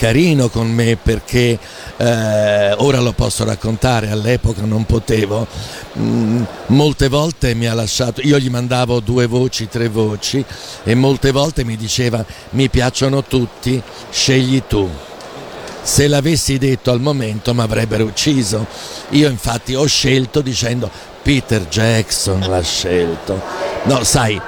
carino 0.00 0.48
con 0.48 0.70
me 0.70 0.96
perché 0.96 1.58
eh, 1.98 2.72
ora 2.72 3.00
lo 3.00 3.12
posso 3.12 3.44
raccontare, 3.44 4.08
all'epoca 4.10 4.62
non 4.64 4.86
potevo, 4.86 5.46
mm, 5.98 6.42
molte 6.68 7.08
volte 7.08 7.54
mi 7.54 7.66
ha 7.66 7.74
lasciato, 7.74 8.22
io 8.22 8.38
gli 8.38 8.48
mandavo 8.48 9.00
due 9.00 9.26
voci, 9.26 9.68
tre 9.68 9.88
voci 9.88 10.42
e 10.84 10.94
molte 10.94 11.32
volte 11.32 11.64
mi 11.64 11.76
diceva 11.76 12.24
mi 12.50 12.70
piacciono 12.70 13.24
tutti, 13.24 13.82
scegli 14.10 14.62
tu. 14.66 14.88
Se 15.82 16.08
l'avessi 16.08 16.58
detto 16.58 16.90
al 16.90 17.00
momento 17.00 17.54
mi 17.54 17.62
avrebbero 17.62 18.04
ucciso. 18.04 18.66
Io 19.10 19.28
infatti 19.28 19.74
ho 19.74 19.86
scelto 19.86 20.40
dicendo 20.42 20.90
Peter 21.22 21.66
Jackson 21.66 22.40
l'ha 22.48 22.62
scelto. 22.62 23.40
No, 23.84 24.04
sai, 24.04 24.40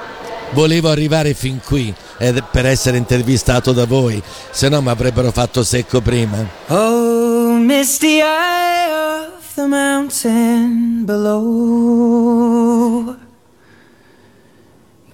volevo 0.51 0.89
arrivare 0.89 1.33
fin 1.33 1.59
qui, 1.63 1.93
ed 2.17 2.43
per 2.51 2.65
essere 2.65 2.97
intervistato 2.97 3.71
da 3.71 3.85
voi, 3.85 4.21
se 4.51 4.69
no 4.69 4.81
mi 4.81 4.89
avrebbero 4.89 5.31
fatto 5.31 5.63
secco 5.63 6.01
prima. 6.01 6.47
Oh, 6.67 7.53
misty 7.57 8.19
eye 8.21 9.27
of 9.27 9.53
the 9.55 9.65
mountain 9.65 11.03
below. 11.05 12.41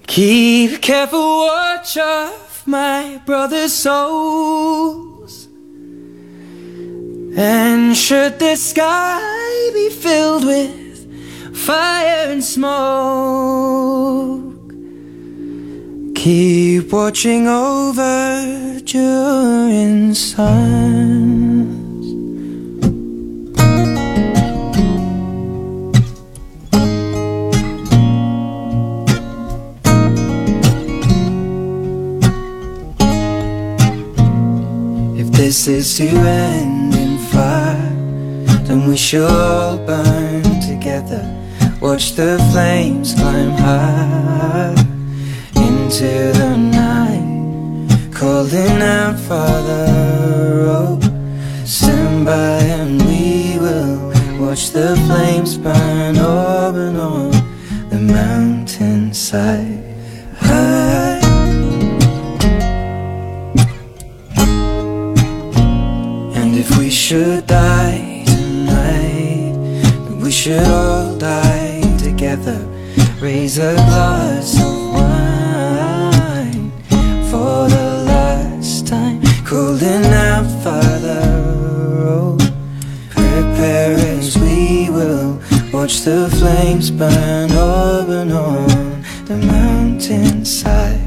Keep 0.06 0.80
careful 0.80 1.46
watch 1.46 1.96
of 1.96 2.62
my 2.64 3.20
brother's 3.24 3.72
souls. 3.72 5.48
And 7.36 7.94
should 7.94 8.38
the 8.40 8.56
sky 8.56 9.70
be 9.72 9.88
filled 9.88 10.44
with 10.44 10.89
fire 11.66 12.30
and 12.32 12.42
smoke, 12.42 12.72
keep 16.14 16.90
watching 16.90 17.46
over 17.46 18.80
during 18.84 20.14
suns. 20.14 22.06
If 35.20 35.30
this 35.32 35.66
is 35.68 35.96
to 35.98 36.08
end 36.08 36.94
in 36.94 37.18
fire, 37.18 37.92
then 38.64 38.88
we 38.88 38.96
shall 38.96 39.76
burn 39.86 40.42
together. 40.60 41.39
Watch 41.80 42.12
the 42.12 42.38
flames 42.52 43.14
climb 43.14 43.52
high 43.52 44.74
into 45.56 46.30
the 46.38 46.56
night, 46.58 47.88
calling 48.12 48.82
out, 48.82 49.18
Father, 49.18 49.86
oh, 50.68 51.00
stand 51.64 52.26
by 52.26 52.58
and 52.78 53.00
we 53.04 53.58
will 53.58 54.12
watch 54.38 54.70
the 54.70 54.94
flames 55.06 55.56
burn 55.56 56.18
open 56.18 56.96
on 56.96 57.30
the 57.88 57.98
mountainside. 57.98 59.86
And 66.36 66.54
if 66.56 66.76
we 66.76 66.90
should 66.90 67.46
die 67.46 68.24
tonight, 68.26 69.54
we 70.22 70.30
should 70.30 70.62
all 70.68 70.99
together. 72.40 72.66
Raise 73.20 73.58
a 73.58 73.74
glass 73.74 74.54
of 74.60 74.94
wine 74.94 76.70
for 77.30 77.68
the 77.68 78.04
last 78.06 78.86
time. 78.86 79.20
Calling 79.44 80.06
out, 80.06 80.46
Father, 80.62 81.20
oh, 82.06 82.38
prepare 83.10 83.94
as 84.16 84.36
we 84.38 84.88
will 84.90 85.40
watch 85.72 86.00
the 86.00 86.28
flames 86.38 86.90
burn 86.90 87.52
open 87.52 88.32
on 88.32 89.02
the 89.26 89.36
mountainside. 89.36 91.00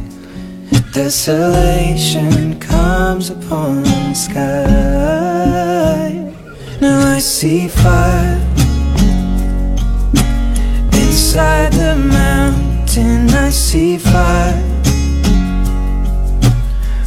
Desolation 0.94 2.60
comes 2.60 3.30
upon 3.32 3.84
the 3.84 4.14
sky. 4.14 4.44
Now 6.80 7.16
I 7.16 7.20
see 7.20 7.68
fire 7.68 8.53
inside 11.34 11.74
the 11.74 11.96
mountain. 11.96 13.28
I 13.32 13.50
see 13.50 13.98
fire 13.98 14.54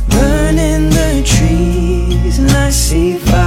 burning 0.09 0.91
the 0.91 1.23
trees, 1.25 2.41
and 2.41 2.51
I 2.51 2.71
see 2.71 3.19
fire 3.19 3.46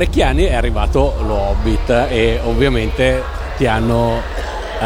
parecchi 0.00 0.22
anni 0.22 0.44
è 0.44 0.54
arrivato 0.54 1.14
lo 1.26 1.34
Hobbit 1.34 1.90
e 1.90 2.40
ovviamente 2.42 3.22
ti 3.58 3.66
hanno 3.66 4.22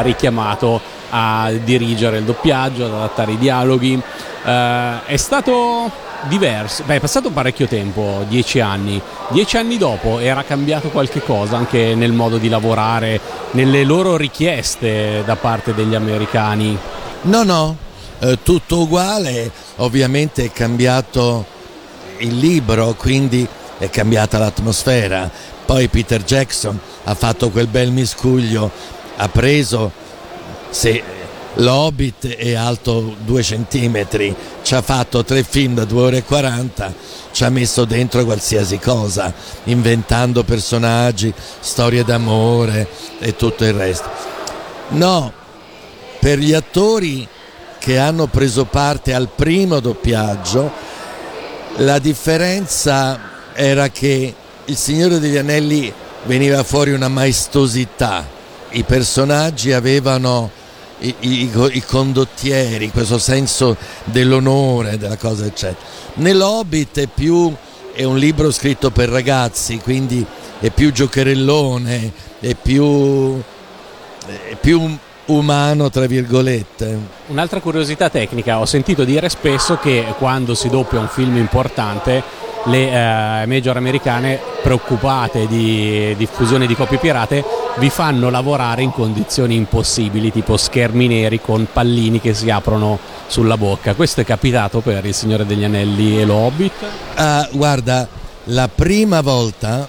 richiamato. 0.02 0.80
a 1.16 1.52
dirigere 1.62 2.18
il 2.18 2.24
doppiaggio, 2.24 2.86
ad 2.86 2.92
adattare 2.92 3.32
i 3.32 3.38
dialoghi. 3.38 4.02
Eh, 4.44 5.04
è 5.06 5.16
stato 5.16 5.88
diverso, 6.22 6.82
beh 6.84 6.96
è 6.96 7.00
passato 7.00 7.30
parecchio 7.30 7.68
tempo, 7.68 8.24
dieci 8.28 8.58
anni. 8.58 9.00
Dieci 9.28 9.56
anni 9.56 9.78
dopo 9.78 10.18
era 10.18 10.42
cambiato 10.42 10.88
qualche 10.88 11.22
cosa 11.22 11.56
anche 11.56 11.94
nel 11.94 12.10
modo 12.10 12.38
di 12.38 12.48
lavorare, 12.48 13.20
nelle 13.52 13.84
loro 13.84 14.16
richieste 14.16 15.22
da 15.24 15.36
parte 15.36 15.72
degli 15.72 15.94
americani. 15.94 16.76
No, 17.22 17.44
no, 17.44 17.76
eh, 18.18 18.38
tutto 18.42 18.80
uguale, 18.80 19.48
ovviamente 19.76 20.46
è 20.46 20.50
cambiato 20.50 21.44
il 22.18 22.36
libro, 22.36 22.94
quindi 22.94 23.46
è 23.78 23.90
cambiata 23.90 24.38
l'atmosfera. 24.38 25.30
Poi 25.64 25.88
Peter 25.88 26.22
Jackson 26.22 26.78
ha 27.04 27.14
fatto 27.14 27.50
quel 27.50 27.66
bel 27.66 27.90
miscuglio, 27.90 28.70
ha 29.16 29.28
preso, 29.28 29.90
se 30.70 31.02
l'Hobbit 31.54 32.26
è 32.26 32.54
alto 32.54 33.14
due 33.24 33.42
centimetri, 33.42 34.34
ci 34.62 34.74
ha 34.74 34.82
fatto 34.82 35.24
tre 35.24 35.42
film 35.42 35.74
da 35.74 35.84
2 35.84 36.02
ore 36.02 36.16
e 36.18 36.24
40, 36.24 36.92
ci 37.32 37.44
ha 37.44 37.50
messo 37.50 37.84
dentro 37.84 38.24
qualsiasi 38.24 38.78
cosa, 38.78 39.32
inventando 39.64 40.42
personaggi, 40.42 41.32
storie 41.60 42.04
d'amore 42.04 42.88
e 43.18 43.36
tutto 43.36 43.64
il 43.64 43.72
resto. 43.72 44.08
No, 44.90 45.32
per 46.18 46.38
gli 46.38 46.52
attori 46.52 47.26
che 47.78 47.98
hanno 47.98 48.26
preso 48.26 48.64
parte 48.64 49.14
al 49.14 49.28
primo 49.34 49.80
doppiaggio, 49.80 50.72
la 51.76 51.98
differenza 51.98 53.33
era 53.54 53.88
che 53.88 54.34
il 54.64 54.76
Signore 54.76 55.18
degli 55.18 55.36
Anelli 55.36 55.92
veniva 56.24 56.62
fuori 56.62 56.92
una 56.92 57.08
maestosità, 57.08 58.26
i 58.70 58.82
personaggi 58.82 59.72
avevano 59.72 60.50
i, 61.00 61.14
i- 61.20 61.50
i 61.72 61.82
condottieri, 61.84 62.90
questo 62.90 63.18
senso 63.18 63.76
dell'onore, 64.04 64.98
della 64.98 65.16
cosa 65.16 65.44
eccetera. 65.44 65.86
Nell'Hobbit 66.14 67.00
è 67.00 67.06
più 67.06 67.54
è 67.92 68.02
un 68.02 68.18
libro 68.18 68.50
scritto 68.50 68.90
per 68.90 69.08
ragazzi, 69.08 69.78
quindi 69.78 70.24
è 70.58 70.70
più 70.70 70.92
giocherellone, 70.92 72.12
è 72.40 72.54
più, 72.54 73.40
è 74.26 74.56
più 74.60 74.98
umano, 75.26 75.90
tra 75.90 76.06
virgolette. 76.06 76.98
Un'altra 77.28 77.60
curiosità 77.60 78.10
tecnica, 78.10 78.58
ho 78.58 78.66
sentito 78.66 79.04
dire 79.04 79.28
spesso 79.28 79.76
che 79.76 80.04
quando 80.18 80.54
si 80.54 80.68
doppia 80.68 80.98
un 80.98 81.08
film 81.08 81.36
importante 81.36 82.22
le 82.66 82.90
eh, 82.90 83.46
major 83.46 83.76
americane 83.76 84.40
preoccupate 84.62 85.46
di 85.46 86.14
diffusione 86.16 86.66
di 86.66 86.74
copie 86.74 86.98
pirate 86.98 87.44
vi 87.76 87.90
fanno 87.90 88.30
lavorare 88.30 88.82
in 88.82 88.92
condizioni 88.92 89.54
impossibili, 89.56 90.32
tipo 90.32 90.56
schermi 90.56 91.06
neri 91.06 91.40
con 91.40 91.66
pallini 91.72 92.20
che 92.20 92.32
si 92.34 92.48
aprono 92.50 92.98
sulla 93.26 93.56
bocca. 93.56 93.94
Questo 93.94 94.20
è 94.20 94.24
capitato 94.24 94.80
per 94.80 95.04
Il 95.04 95.14
Signore 95.14 95.44
degli 95.44 95.64
Anelli 95.64 96.20
e 96.20 96.24
lo 96.24 96.34
Hobbit? 96.34 96.72
Ah, 97.14 97.48
guarda, 97.52 98.06
la 98.44 98.68
prima 98.68 99.20
volta 99.20 99.88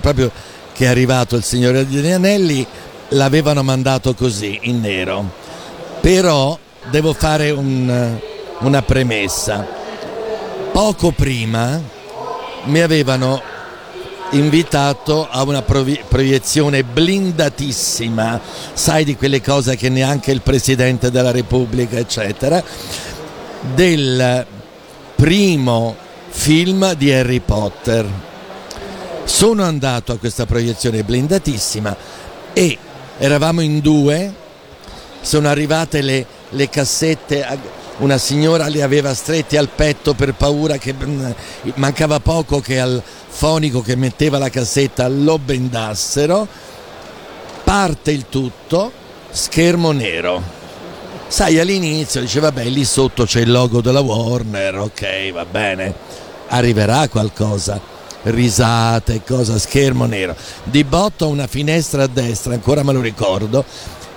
proprio 0.00 0.30
che 0.72 0.84
è 0.84 0.88
arrivato 0.88 1.36
il 1.36 1.42
Signore 1.42 1.86
degli 1.86 2.10
Anelli 2.10 2.66
l'avevano 3.10 3.62
mandato 3.62 4.14
così, 4.14 4.58
in 4.62 4.80
nero. 4.80 5.30
Però 6.00 6.58
devo 6.90 7.12
fare 7.12 7.50
un- 7.50 8.18
una 8.60 8.82
premessa. 8.82 9.66
Poco 10.72 11.10
prima 11.10 11.80
mi 12.64 12.80
avevano 12.80 13.40
invitato 14.30 15.26
a 15.28 15.42
una 15.42 15.62
proiezione 15.62 16.84
blindatissima, 16.84 18.40
sai 18.72 19.04
di 19.04 19.16
quelle 19.16 19.40
cose 19.40 19.76
che 19.76 19.88
neanche 19.88 20.32
il 20.32 20.42
Presidente 20.42 21.10
della 21.10 21.30
Repubblica, 21.30 21.96
eccetera, 21.96 22.62
del 23.74 24.46
primo 25.14 25.96
film 26.28 26.92
di 26.94 27.10
Harry 27.12 27.40
Potter. 27.40 28.06
Sono 29.24 29.62
andato 29.62 30.12
a 30.12 30.18
questa 30.18 30.46
proiezione 30.46 31.02
blindatissima 31.02 31.96
e 32.52 32.78
eravamo 33.18 33.60
in 33.60 33.80
due, 33.80 34.32
sono 35.20 35.48
arrivate 35.48 36.00
le, 36.02 36.26
le 36.50 36.68
cassette, 36.68 37.46
una 37.98 38.18
signora 38.18 38.68
le 38.68 38.82
aveva 38.82 39.14
strette 39.14 39.58
al 39.58 39.68
petto 39.68 40.14
per 40.14 40.34
paura 40.34 40.76
che 40.76 40.94
mm, 40.94 41.30
mancava 41.74 42.20
poco 42.20 42.60
che 42.60 42.78
al 42.78 43.02
fonico 43.28 43.82
che 43.82 43.96
metteva 43.96 44.38
la 44.38 44.50
cassetta 44.50 45.08
lo 45.08 45.38
bendassero, 45.38 46.46
parte 47.64 48.10
il 48.10 48.26
tutto, 48.28 48.92
schermo 49.30 49.92
nero. 49.92 50.56
Sai, 51.28 51.58
all'inizio 51.58 52.20
dice 52.20 52.40
vabbè, 52.40 52.64
lì 52.64 52.84
sotto 52.84 53.24
c'è 53.24 53.40
il 53.40 53.50
logo 53.50 53.80
della 53.80 54.00
Warner, 54.00 54.78
ok, 54.78 55.32
va 55.32 55.44
bene, 55.44 55.94
arriverà 56.48 57.06
qualcosa, 57.08 57.78
risate, 58.22 59.22
cosa, 59.24 59.58
schermo 59.58 60.06
nero. 60.06 60.34
Di 60.62 60.84
botto 60.84 61.28
una 61.28 61.46
finestra 61.46 62.04
a 62.04 62.06
destra, 62.06 62.54
ancora 62.54 62.82
me 62.82 62.94
lo 62.94 63.00
ricordo, 63.00 63.64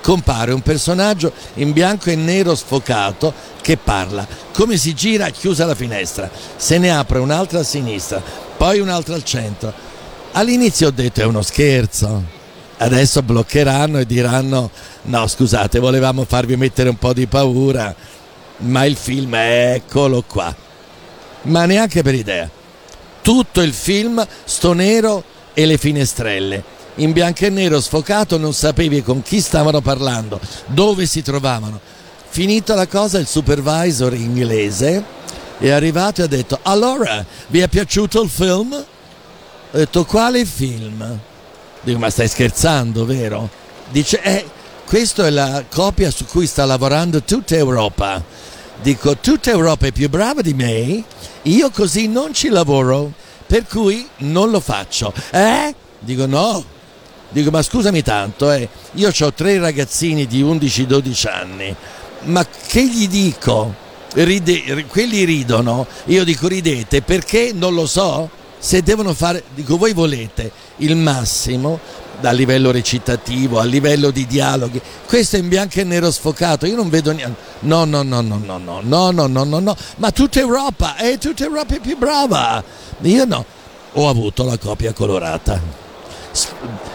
compare 0.02 0.52
un 0.52 0.62
personaggio 0.62 1.32
in 1.56 1.72
bianco 1.72 2.10
e 2.10 2.16
nero 2.16 2.56
sfocato 2.56 3.34
che 3.62 3.78
parla. 3.78 4.28
Come 4.54 4.78
si 4.78 4.94
gira, 4.94 5.30
chiusa 5.30 5.66
la 5.66 5.76
finestra, 5.76 6.30
se 6.56 6.78
ne 6.78 6.92
apre 6.92 7.20
un'altra 7.20 7.60
a 7.60 7.64
sinistra, 7.64 8.22
poi 8.58 8.80
un'altra 8.80 9.16
al 9.16 9.24
centro. 9.24 9.74
All'inizio 10.34 10.88
ho 10.88 10.92
detto 10.92 11.22
è 11.22 11.26
uno 11.26 11.42
scherzo. 11.42 12.40
Adesso 12.78 13.22
bloccheranno 13.22 14.00
e 14.00 14.08
diranno 14.08 14.72
no 15.04 15.28
scusate 15.28 15.80
volevamo 15.80 16.26
farvi 16.26 16.56
mettere 16.56 16.90
un 16.90 16.98
po' 16.98 17.14
di 17.14 17.26
paura 17.26 17.94
ma 18.58 18.86
il 18.86 18.96
film 18.96 19.34
eccolo 19.34 20.24
qua 20.28 20.54
ma 21.44 21.66
neanche 21.66 22.04
per 22.04 22.14
idea 22.14 22.48
tutto 23.22 23.62
il 23.62 23.74
film 23.74 24.26
sto 24.44 24.74
nero 24.74 25.24
e 25.54 25.66
le 25.66 25.78
finestrelle 25.78 26.64
in 26.96 27.12
bianco 27.12 27.46
e 27.46 27.50
nero 27.50 27.80
sfocato 27.80 28.38
non 28.38 28.54
sapevi 28.54 29.02
con 29.02 29.22
chi 29.22 29.40
stavano 29.40 29.82
parlando 29.82 30.40
dove 30.68 31.06
si 31.06 31.22
trovavano 31.22 31.80
finita 32.30 32.76
la 32.76 32.88
cosa 32.88 33.18
il 33.18 33.28
supervisor 33.28 34.14
inglese 34.14 35.04
è 35.58 35.70
arrivato 35.70 36.22
e 36.22 36.24
ha 36.24 36.28
detto 36.28 36.60
allora 36.62 37.26
vi 37.48 37.60
è 37.60 37.68
piaciuto 37.68 38.22
il 38.22 38.30
film? 38.30 38.74
ho 38.74 39.78
detto 39.78 40.06
quale 40.06 40.44
film? 40.46 41.20
Dico, 41.84 41.98
ma 41.98 42.10
stai 42.10 42.28
scherzando, 42.28 43.06
vero? 43.06 43.50
Dice, 43.90 44.22
eh, 44.22 44.46
questa 44.86 45.26
è 45.26 45.30
la 45.30 45.64
copia 45.68 46.12
su 46.12 46.26
cui 46.26 46.46
sta 46.46 46.66
lavorando 46.66 47.24
tutta 47.24 47.56
Europa. 47.56 48.24
Dico, 48.82 49.18
tutta 49.18 49.50
Europa 49.50 49.88
è 49.88 49.92
più 49.92 50.10
brava 50.10 50.42
di 50.42 50.54
me, 50.54 51.04
io 51.44 51.72
così 51.72 52.08
non 52.08 52.34
ci 52.34 52.50
lavoro, 52.50 53.14
per 53.48 53.66
cui 53.66 54.08
non 54.18 54.52
lo 54.52 54.60
faccio. 54.60 55.14
Eh? 55.32 55.74
Dico, 56.00 56.26
no. 56.26 56.80
Dico, 57.32 57.50
ma 57.50 57.62
scusami 57.62 58.02
tanto, 58.02 58.52
eh, 58.52 58.68
io 58.94 59.10
ho 59.18 59.34
tre 59.34 59.58
ragazzini 59.58 60.28
di 60.28 60.44
11-12 60.44 61.30
anni, 61.30 61.74
ma 62.24 62.46
che 62.68 62.86
gli 62.86 63.08
dico? 63.08 63.74
Ride- 64.14 64.86
quelli 64.88 65.24
ridono, 65.24 65.88
io 66.08 66.26
dico 66.26 66.50
ridete 66.50 67.02
perché 67.02 67.52
non 67.54 67.74
lo 67.74 67.86
so 67.86 68.30
se 68.60 68.84
devono 68.84 69.14
fare, 69.14 69.44
dico 69.56 69.78
voi 69.78 69.94
volete 69.94 70.52
il 70.78 70.98
massimo 70.98 71.80
a 72.22 72.32
livello 72.32 72.70
recitativo, 72.70 73.60
a 73.60 73.64
livello 73.64 74.12
di 74.12 74.28
dialoghi, 74.28 74.82
questo 75.08 75.38
è 75.38 75.40
in 75.40 75.48
bianco 75.48 75.80
e 75.80 75.86
nero 75.86 76.12
sfocato, 76.12 76.66
io 76.66 76.76
non 76.76 76.90
vedo 76.90 77.12
niente, 77.12 77.40
no 77.62 77.86
no 77.86 78.04
no 78.04 78.20
no 78.22 78.42
no 78.44 78.58
no 78.58 78.82
no 78.82 79.12
no 79.12 79.28
no 79.28 79.44
no 79.44 79.60
no, 79.60 79.76
ma 79.96 80.12
tutta 80.12 80.40
Europa, 80.40 80.98
e 80.98 81.18
tutta 81.18 81.46
Europa 81.46 81.76
è 81.76 81.80
più 81.80 81.98
brava, 81.98 82.62
io 83.02 83.26
no, 83.26 83.46
ho 83.94 84.10
avuto 84.10 84.44
la 84.44 84.58
copia 84.58 84.94
colorata, 84.94 85.60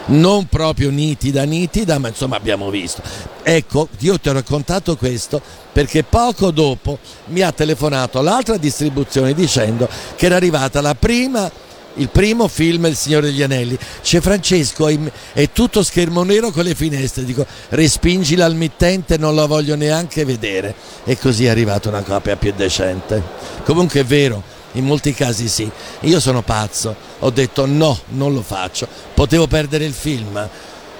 non 0.06 0.46
proprio 0.46 0.90
nitida 0.90 1.42
nitida, 1.44 1.98
ma 1.98 2.08
insomma 2.08 2.36
abbiamo 2.36 2.70
visto, 2.70 3.02
ecco, 3.42 3.88
io 3.98 4.18
ti 4.18 4.28
ho 4.28 4.32
raccontato 4.32 4.96
questo 4.96 5.40
perché 5.72 6.04
poco 6.04 6.50
dopo 6.50 6.98
mi 7.26 7.42
ha 7.42 7.52
telefonato 7.52 8.22
l'altra 8.22 8.56
distribuzione 8.56 9.34
dicendo 9.34 9.88
che 10.16 10.26
era 10.26 10.36
arrivata 10.36 10.80
la 10.80 10.94
prima 10.94 11.50
il 11.96 12.08
primo 12.08 12.48
film 12.48 12.86
Il 12.86 12.96
Signore 12.96 13.26
degli 13.26 13.42
Anelli. 13.42 13.78
C'è 14.02 14.20
Francesco, 14.20 14.88
è, 15.32 15.50
tutto 15.50 15.82
schermo 15.82 16.22
nero 16.22 16.50
con 16.50 16.64
le 16.64 16.74
finestre. 16.74 17.24
Dico, 17.24 17.46
respingila 17.70 18.44
al 18.44 18.54
mittente, 18.54 19.16
non 19.16 19.34
la 19.34 19.46
voglio 19.46 19.76
neanche 19.76 20.24
vedere. 20.24 20.74
E 21.04 21.18
così 21.18 21.46
è 21.46 21.48
arrivata 21.48 21.88
una 21.88 22.02
copia 22.02 22.36
più 22.36 22.52
decente. 22.54 23.22
Comunque 23.64 24.00
è 24.00 24.04
vero, 24.04 24.42
in 24.76 24.84
molti 24.84 25.12
casi 25.12 25.48
sì. 25.48 25.70
Io 26.00 26.20
sono 26.20 26.42
pazzo, 26.42 26.94
ho 27.18 27.30
detto 27.30 27.66
no, 27.66 27.98
non 28.10 28.32
lo 28.32 28.42
faccio. 28.42 28.86
Potevo 29.14 29.46
perdere 29.46 29.84
il 29.84 29.92
film. 29.92 30.48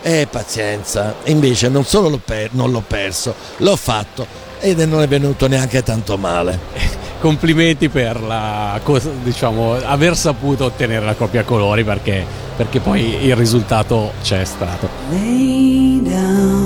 Eh, 0.03 0.27
pazienza. 0.31 1.15
Invece 1.25 1.69
non 1.69 1.85
solo 1.85 2.09
l'ho 2.09 2.21
per- 2.23 2.51
non 2.53 2.71
l'ho 2.71 2.83
perso, 2.87 3.35
l'ho 3.59 3.77
fatto 3.77 4.45
ed 4.61 4.79
non 4.81 5.03
è 5.03 5.09
venuto 5.09 5.49
neanche 5.49 5.83
tanto 5.83 6.17
male. 6.17 6.59
Complimenti 7.21 7.89
per 7.89 8.21
la, 8.21 8.81
diciamo, 9.23 9.75
aver 9.75 10.17
saputo 10.17 10.67
ottenere 10.67 11.05
la 11.05 11.15
copia 11.15 11.41
a 11.41 11.45
colori 11.45 11.83
perché, 11.83 12.25
perché 12.57 12.79
poi 12.79 13.25
il 13.25 13.35
risultato 13.35 14.13
c'è 14.23 14.45
stato. 14.45 14.89
Lay 15.11 16.03
down 16.03 16.66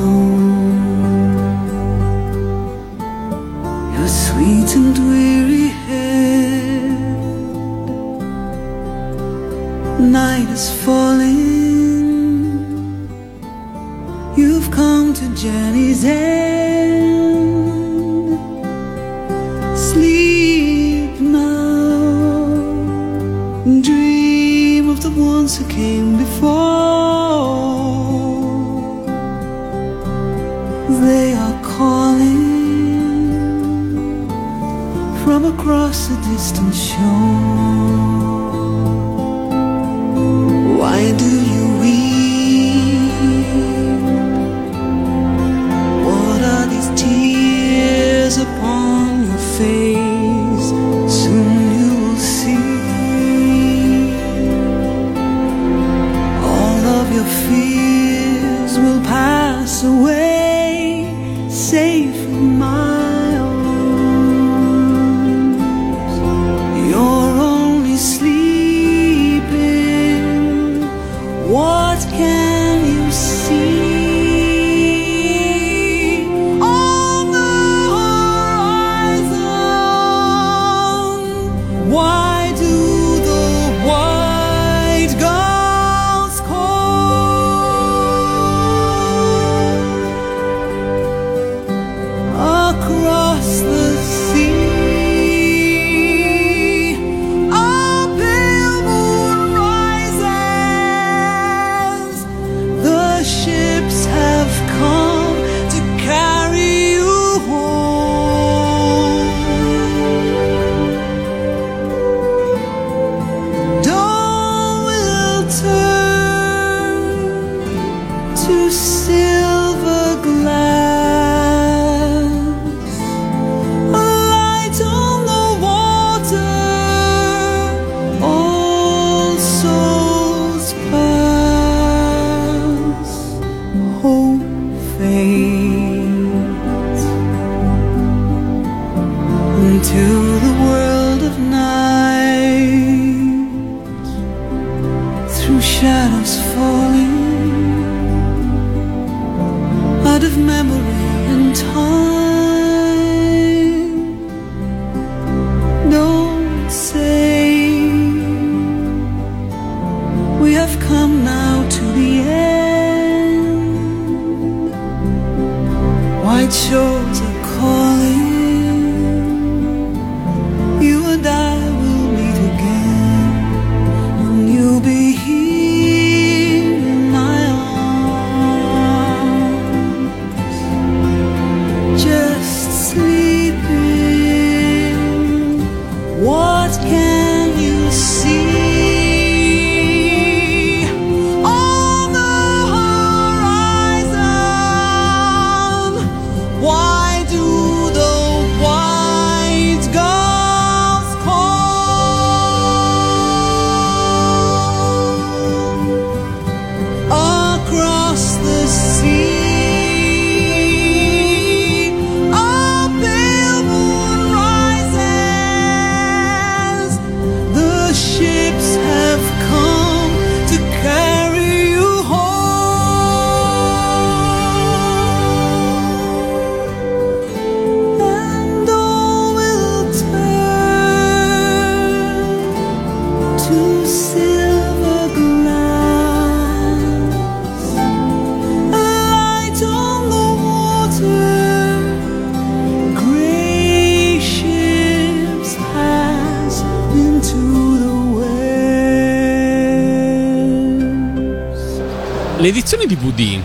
edizioni 252.51 252.87
DVD 252.87 253.41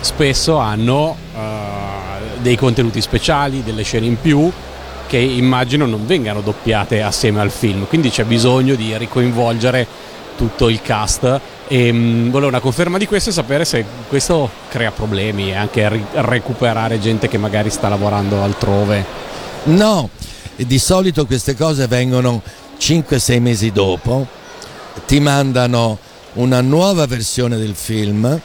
spesso 0.00 0.56
hanno 0.58 1.16
eh, 1.34 2.38
dei 2.38 2.56
contenuti 2.56 3.00
speciali, 3.00 3.62
delle 3.64 3.82
scene 3.82 4.06
in 4.06 4.20
più 4.20 4.50
che 5.06 5.18
immagino 5.18 5.84
non 5.84 6.06
vengano 6.06 6.40
doppiate 6.40 7.02
assieme 7.02 7.40
al 7.40 7.50
film, 7.50 7.86
quindi 7.86 8.10
c'è 8.10 8.24
bisogno 8.24 8.74
di 8.74 8.96
ricoinvolgere 8.96 9.86
tutto 10.36 10.68
il 10.68 10.80
cast 10.82 11.40
e 11.66 11.92
mh, 11.92 12.30
volevo 12.30 12.48
una 12.48 12.60
conferma 12.60 12.98
di 12.98 13.06
questo 13.06 13.30
e 13.30 13.32
sapere 13.32 13.64
se 13.64 13.84
questo 14.08 14.48
crea 14.68 14.90
problemi 14.90 15.50
e 15.50 15.54
anche 15.54 15.88
ri- 15.88 16.06
recuperare 16.12 17.00
gente 17.00 17.28
che 17.28 17.38
magari 17.38 17.70
sta 17.70 17.88
lavorando 17.88 18.42
altrove. 18.42 19.04
No, 19.64 20.10
di 20.54 20.78
solito 20.78 21.26
queste 21.26 21.56
cose 21.56 21.84
avvengono 21.84 22.42
5-6 22.78 23.40
mesi 23.40 23.72
dopo, 23.72 24.26
ti 25.06 25.18
mandano 25.18 25.98
una 26.36 26.60
nuova 26.60 27.06
versione 27.06 27.56
del 27.56 27.74
film 27.74 28.40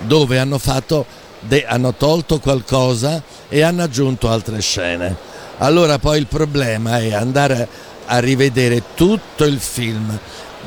dove 0.00 0.38
hanno, 0.38 0.58
fatto 0.58 1.06
de- 1.40 1.64
hanno 1.66 1.94
tolto 1.94 2.38
qualcosa 2.38 3.22
e 3.48 3.62
hanno 3.62 3.82
aggiunto 3.82 4.28
altre 4.28 4.60
scene. 4.60 5.34
Allora 5.58 5.98
poi 5.98 6.18
il 6.18 6.26
problema 6.26 6.98
è 6.98 7.12
andare 7.12 7.66
a 8.06 8.18
rivedere 8.18 8.82
tutto 8.94 9.44
il 9.44 9.58
film, 9.58 10.18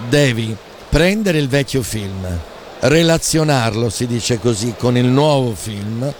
devi 0.10 0.56
prendere 0.90 1.38
il 1.38 1.48
vecchio 1.48 1.84
film, 1.84 2.28
relazionarlo, 2.80 3.90
si 3.90 4.08
dice 4.08 4.40
così, 4.40 4.74
con 4.78 4.98
il 4.98 5.06
nuovo 5.06 5.54
film 5.54 6.12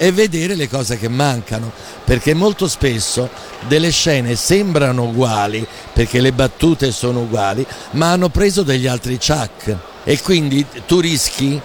e 0.00 0.12
vedere 0.12 0.54
le 0.54 0.68
cose 0.68 0.96
che 0.98 1.08
mancano, 1.08 1.72
perché 2.04 2.32
molto 2.34 2.68
spesso 2.68 3.28
delle 3.66 3.90
scene 3.90 4.36
sembrano 4.36 5.04
uguali, 5.04 5.66
perché 5.92 6.20
le 6.20 6.32
battute 6.32 6.92
sono 6.92 7.20
uguali, 7.20 7.66
ma 7.92 8.12
hanno 8.12 8.28
preso 8.28 8.62
degli 8.62 8.86
altri 8.86 9.18
chuck 9.18 9.76
e 10.08 10.18
quindi 10.22 10.64
tu 10.86 11.00
rischi, 11.00 11.60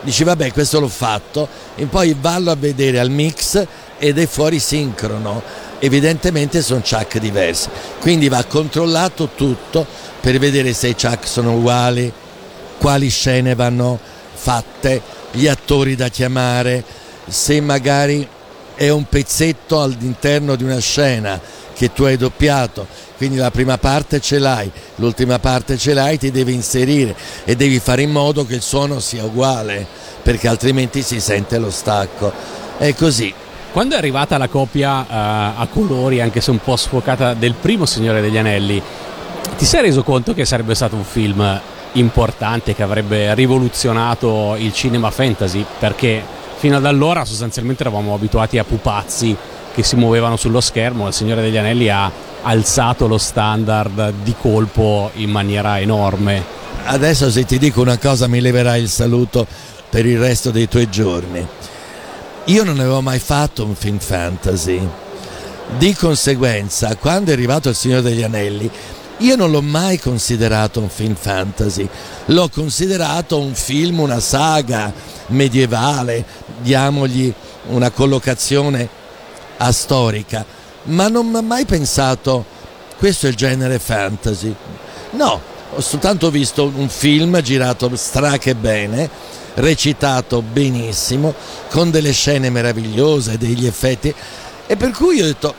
dici 0.00 0.24
vabbè 0.24 0.50
questo 0.50 0.80
l'ho 0.80 0.88
fatto, 0.88 1.46
e 1.76 1.84
poi 1.84 2.16
vallo 2.20 2.50
a 2.50 2.56
vedere 2.56 2.98
al 2.98 3.10
mix 3.10 3.64
ed 3.96 4.18
è 4.18 4.26
fuori 4.26 4.58
sincrono, 4.58 5.40
evidentemente 5.78 6.62
sono 6.62 6.80
chuck 6.80 7.18
diversi, 7.18 7.68
quindi 8.00 8.28
va 8.28 8.42
controllato 8.42 9.28
tutto 9.36 9.86
per 10.20 10.36
vedere 10.40 10.72
se 10.72 10.88
i 10.88 10.96
chuck 10.96 11.28
sono 11.28 11.54
uguali, 11.54 12.12
quali 12.78 13.08
scene 13.08 13.54
vanno 13.54 14.00
fatte, 14.34 15.00
gli 15.30 15.46
attori 15.46 15.94
da 15.94 16.08
chiamare, 16.08 16.82
se 17.28 17.60
magari 17.60 18.28
è 18.74 18.88
un 18.88 19.08
pezzetto 19.08 19.80
all'interno 19.80 20.56
di 20.56 20.64
una 20.64 20.80
scena 20.80 21.40
che 21.76 21.92
tu 21.92 22.04
hai 22.04 22.16
doppiato, 22.16 22.86
quindi 23.18 23.36
la 23.36 23.50
prima 23.50 23.76
parte 23.76 24.18
ce 24.18 24.38
l'hai, 24.38 24.70
l'ultima 24.94 25.38
parte 25.38 25.76
ce 25.76 25.92
l'hai, 25.92 26.16
ti 26.16 26.30
devi 26.30 26.54
inserire 26.54 27.14
e 27.44 27.54
devi 27.54 27.78
fare 27.78 28.00
in 28.00 28.10
modo 28.10 28.46
che 28.46 28.54
il 28.54 28.62
suono 28.62 28.98
sia 28.98 29.24
uguale, 29.24 29.86
perché 30.22 30.48
altrimenti 30.48 31.02
si 31.02 31.20
sente 31.20 31.58
lo 31.58 31.70
stacco. 31.70 32.32
È 32.78 32.94
così. 32.94 33.32
Quando 33.72 33.94
è 33.94 33.98
arrivata 33.98 34.38
la 34.38 34.48
copia 34.48 35.02
eh, 35.02 35.06
a 35.10 35.68
colori, 35.70 36.22
anche 36.22 36.40
se 36.40 36.50
un 36.50 36.60
po' 36.60 36.76
sfocata, 36.76 37.34
del 37.34 37.52
primo 37.52 37.84
Signore 37.84 38.22
degli 38.22 38.38
Anelli, 38.38 38.82
ti 39.58 39.64
sei 39.66 39.82
reso 39.82 40.02
conto 40.02 40.32
che 40.32 40.46
sarebbe 40.46 40.74
stato 40.74 40.96
un 40.96 41.04
film 41.04 41.60
importante 41.92 42.74
che 42.74 42.82
avrebbe 42.82 43.34
rivoluzionato 43.34 44.54
il 44.56 44.72
cinema 44.72 45.10
fantasy? 45.10 45.64
Perché 45.78 46.24
fino 46.56 46.78
ad 46.78 46.86
allora 46.86 47.26
sostanzialmente 47.26 47.82
eravamo 47.82 48.14
abituati 48.14 48.56
a 48.56 48.64
pupazzi 48.64 49.36
che 49.76 49.82
si 49.82 49.94
muovevano 49.94 50.36
sullo 50.36 50.62
schermo, 50.62 51.06
il 51.06 51.12
Signore 51.12 51.42
degli 51.42 51.58
Anelli 51.58 51.90
ha 51.90 52.10
alzato 52.40 53.06
lo 53.06 53.18
standard 53.18 54.14
di 54.22 54.34
colpo 54.40 55.10
in 55.16 55.28
maniera 55.28 55.78
enorme. 55.78 56.42
Adesso 56.84 57.30
se 57.30 57.44
ti 57.44 57.58
dico 57.58 57.82
una 57.82 57.98
cosa 57.98 58.26
mi 58.26 58.40
leverai 58.40 58.80
il 58.80 58.88
saluto 58.88 59.46
per 59.90 60.06
il 60.06 60.18
resto 60.18 60.50
dei 60.50 60.66
tuoi 60.66 60.88
giorni. 60.88 61.46
Io 62.46 62.64
non 62.64 62.80
avevo 62.80 63.02
mai 63.02 63.18
fatto 63.18 63.66
un 63.66 63.74
film 63.74 63.98
fantasy. 63.98 64.80
Di 65.76 65.94
conseguenza, 65.94 66.96
quando 66.96 67.28
è 67.30 67.34
arrivato 67.34 67.68
Il 67.68 67.74
Signore 67.74 68.00
degli 68.00 68.22
Anelli, 68.22 68.70
io 69.18 69.36
non 69.36 69.50
l'ho 69.50 69.60
mai 69.60 69.98
considerato 69.98 70.80
un 70.80 70.88
film 70.88 71.16
fantasy, 71.16 71.86
l'ho 72.26 72.48
considerato 72.48 73.38
un 73.38 73.52
film, 73.52 74.00
una 74.00 74.20
saga 74.20 74.90
medievale, 75.26 76.24
diamogli 76.62 77.30
una 77.66 77.90
collocazione 77.90 78.95
astorica, 79.58 80.44
ma 80.84 81.08
non 81.08 81.26
mi 81.26 81.36
ha 81.36 81.42
mai 81.42 81.64
pensato 81.64 82.54
questo 82.98 83.26
è 83.26 83.28
il 83.28 83.36
genere 83.36 83.78
fantasy. 83.78 84.54
No, 85.12 85.40
ho 85.74 85.80
soltanto 85.80 86.30
visto 86.30 86.64
un 86.74 86.88
film 86.88 87.40
girato 87.42 87.90
strache 87.94 88.54
bene, 88.54 89.08
recitato 89.54 90.40
benissimo, 90.40 91.34
con 91.70 91.90
delle 91.90 92.12
scene 92.12 92.48
meravigliose, 92.48 93.36
degli 93.36 93.66
effetti, 93.66 94.14
e 94.66 94.76
per 94.76 94.92
cui 94.92 95.20
ho 95.20 95.24
detto, 95.24 95.54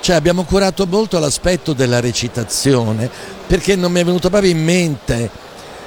cioè 0.00 0.16
abbiamo 0.16 0.44
curato 0.44 0.86
molto 0.86 1.18
l'aspetto 1.18 1.74
della 1.74 2.00
recitazione, 2.00 3.10
perché 3.46 3.76
non 3.76 3.92
mi 3.92 4.00
è 4.00 4.04
venuto 4.04 4.30
proprio 4.30 4.50
in 4.50 4.62
mente. 4.64 5.30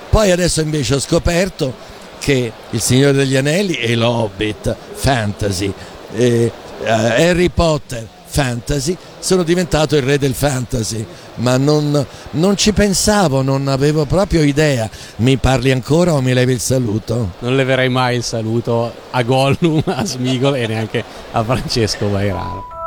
Poi 0.09 0.31
adesso 0.31 0.61
invece 0.61 0.95
ho 0.95 0.99
scoperto 0.99 1.73
che 2.19 2.51
Il 2.71 2.81
Signore 2.81 3.13
degli 3.13 3.35
Anelli 3.35 3.73
e 3.73 3.95
l'Hobbit 3.95 4.75
fantasy, 4.93 5.73
eh, 6.13 6.51
Harry 6.85 7.49
Potter 7.49 8.07
fantasy, 8.29 8.95
sono 9.17 9.43
diventato 9.43 9.95
il 9.95 10.03
re 10.03 10.17
del 10.17 10.33
fantasy, 10.33 11.05
ma 11.35 11.57
non, 11.57 12.05
non 12.31 12.55
ci 12.55 12.71
pensavo, 12.71 13.41
non 13.41 13.67
avevo 13.67 14.05
proprio 14.05 14.43
idea. 14.43 14.89
Mi 15.17 15.37
parli 15.37 15.71
ancora 15.71 16.13
o 16.13 16.21
mi 16.21 16.33
levi 16.33 16.53
il 16.53 16.59
saluto? 16.59 17.31
Non 17.39 17.55
leverei 17.55 17.89
mai 17.89 18.17
il 18.17 18.23
saluto 18.23 18.93
a 19.09 19.21
Gollum, 19.23 19.81
a 19.85 20.05
Smigol 20.05 20.55
e 20.55 20.67
neanche 20.67 21.03
a 21.31 21.43
Francesco 21.43 22.09
Vairano. 22.09 22.78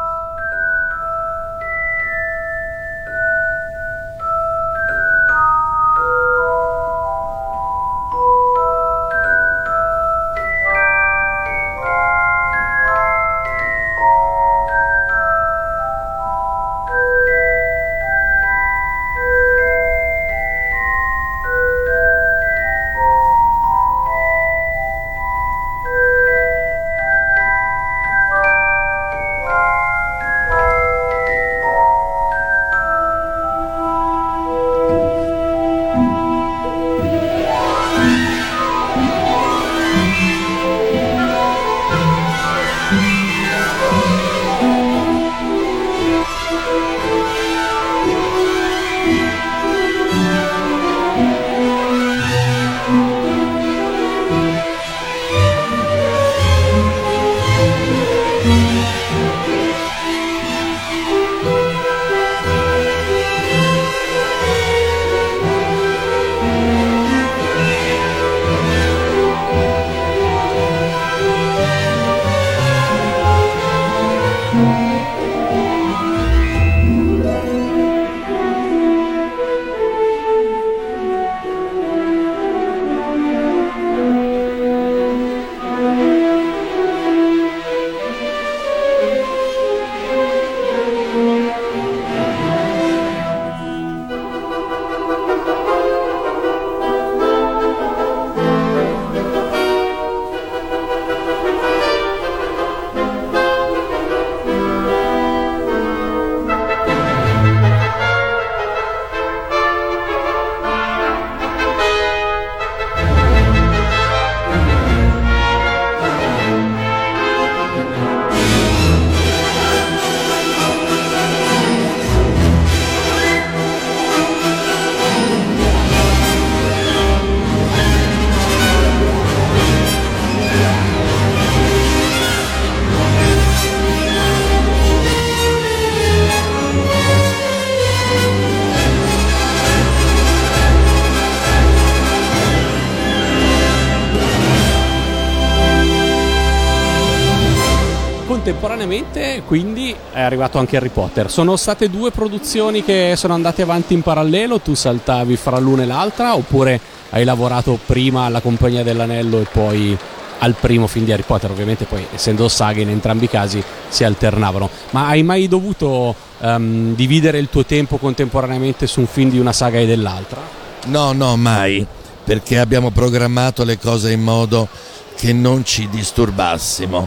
Arrivato 150.32 150.58
anche 150.58 150.76
Harry 150.76 150.88
Potter. 150.88 151.30
Sono 151.30 151.56
state 151.56 151.88
due 151.90 152.10
produzioni 152.10 152.82
che 152.82 153.14
sono 153.16 153.34
andate 153.34 153.62
avanti 153.62 153.94
in 153.94 154.02
parallelo, 154.02 154.60
tu 154.60 154.74
saltavi 154.74 155.36
fra 155.36 155.58
l'una 155.58 155.82
e 155.82 155.86
l'altra 155.86 156.34
oppure 156.34 156.80
hai 157.10 157.24
lavorato 157.24 157.78
prima 157.84 158.24
alla 158.24 158.40
Compagnia 158.40 158.82
dell'Anello 158.82 159.40
e 159.40 159.46
poi 159.50 159.96
al 160.38 160.54
primo 160.58 160.86
film 160.88 161.04
di 161.04 161.12
Harry 161.12 161.22
Potter, 161.22 161.50
ovviamente 161.50 161.84
poi 161.84 162.04
essendo 162.12 162.48
saghe 162.48 162.80
in 162.80 162.88
entrambi 162.88 163.26
i 163.26 163.28
casi 163.28 163.62
si 163.88 164.02
alternavano. 164.02 164.68
Ma 164.90 165.06
hai 165.06 165.22
mai 165.22 165.46
dovuto 165.46 166.14
ehm, 166.40 166.94
dividere 166.94 167.38
il 167.38 167.48
tuo 167.48 167.64
tempo 167.64 167.98
contemporaneamente 167.98 168.86
su 168.86 169.00
un 169.00 169.06
film 169.06 169.30
di 169.30 169.38
una 169.38 169.52
saga 169.52 169.78
e 169.78 169.86
dell'altra? 169.86 170.40
No, 170.86 171.12
no, 171.12 171.36
mai, 171.36 171.86
perché 172.24 172.58
abbiamo 172.58 172.90
programmato 172.90 173.62
le 173.62 173.78
cose 173.78 174.10
in 174.10 174.22
modo 174.22 174.66
che 175.14 175.32
non 175.32 175.64
ci 175.64 175.88
disturbassimo, 175.88 177.06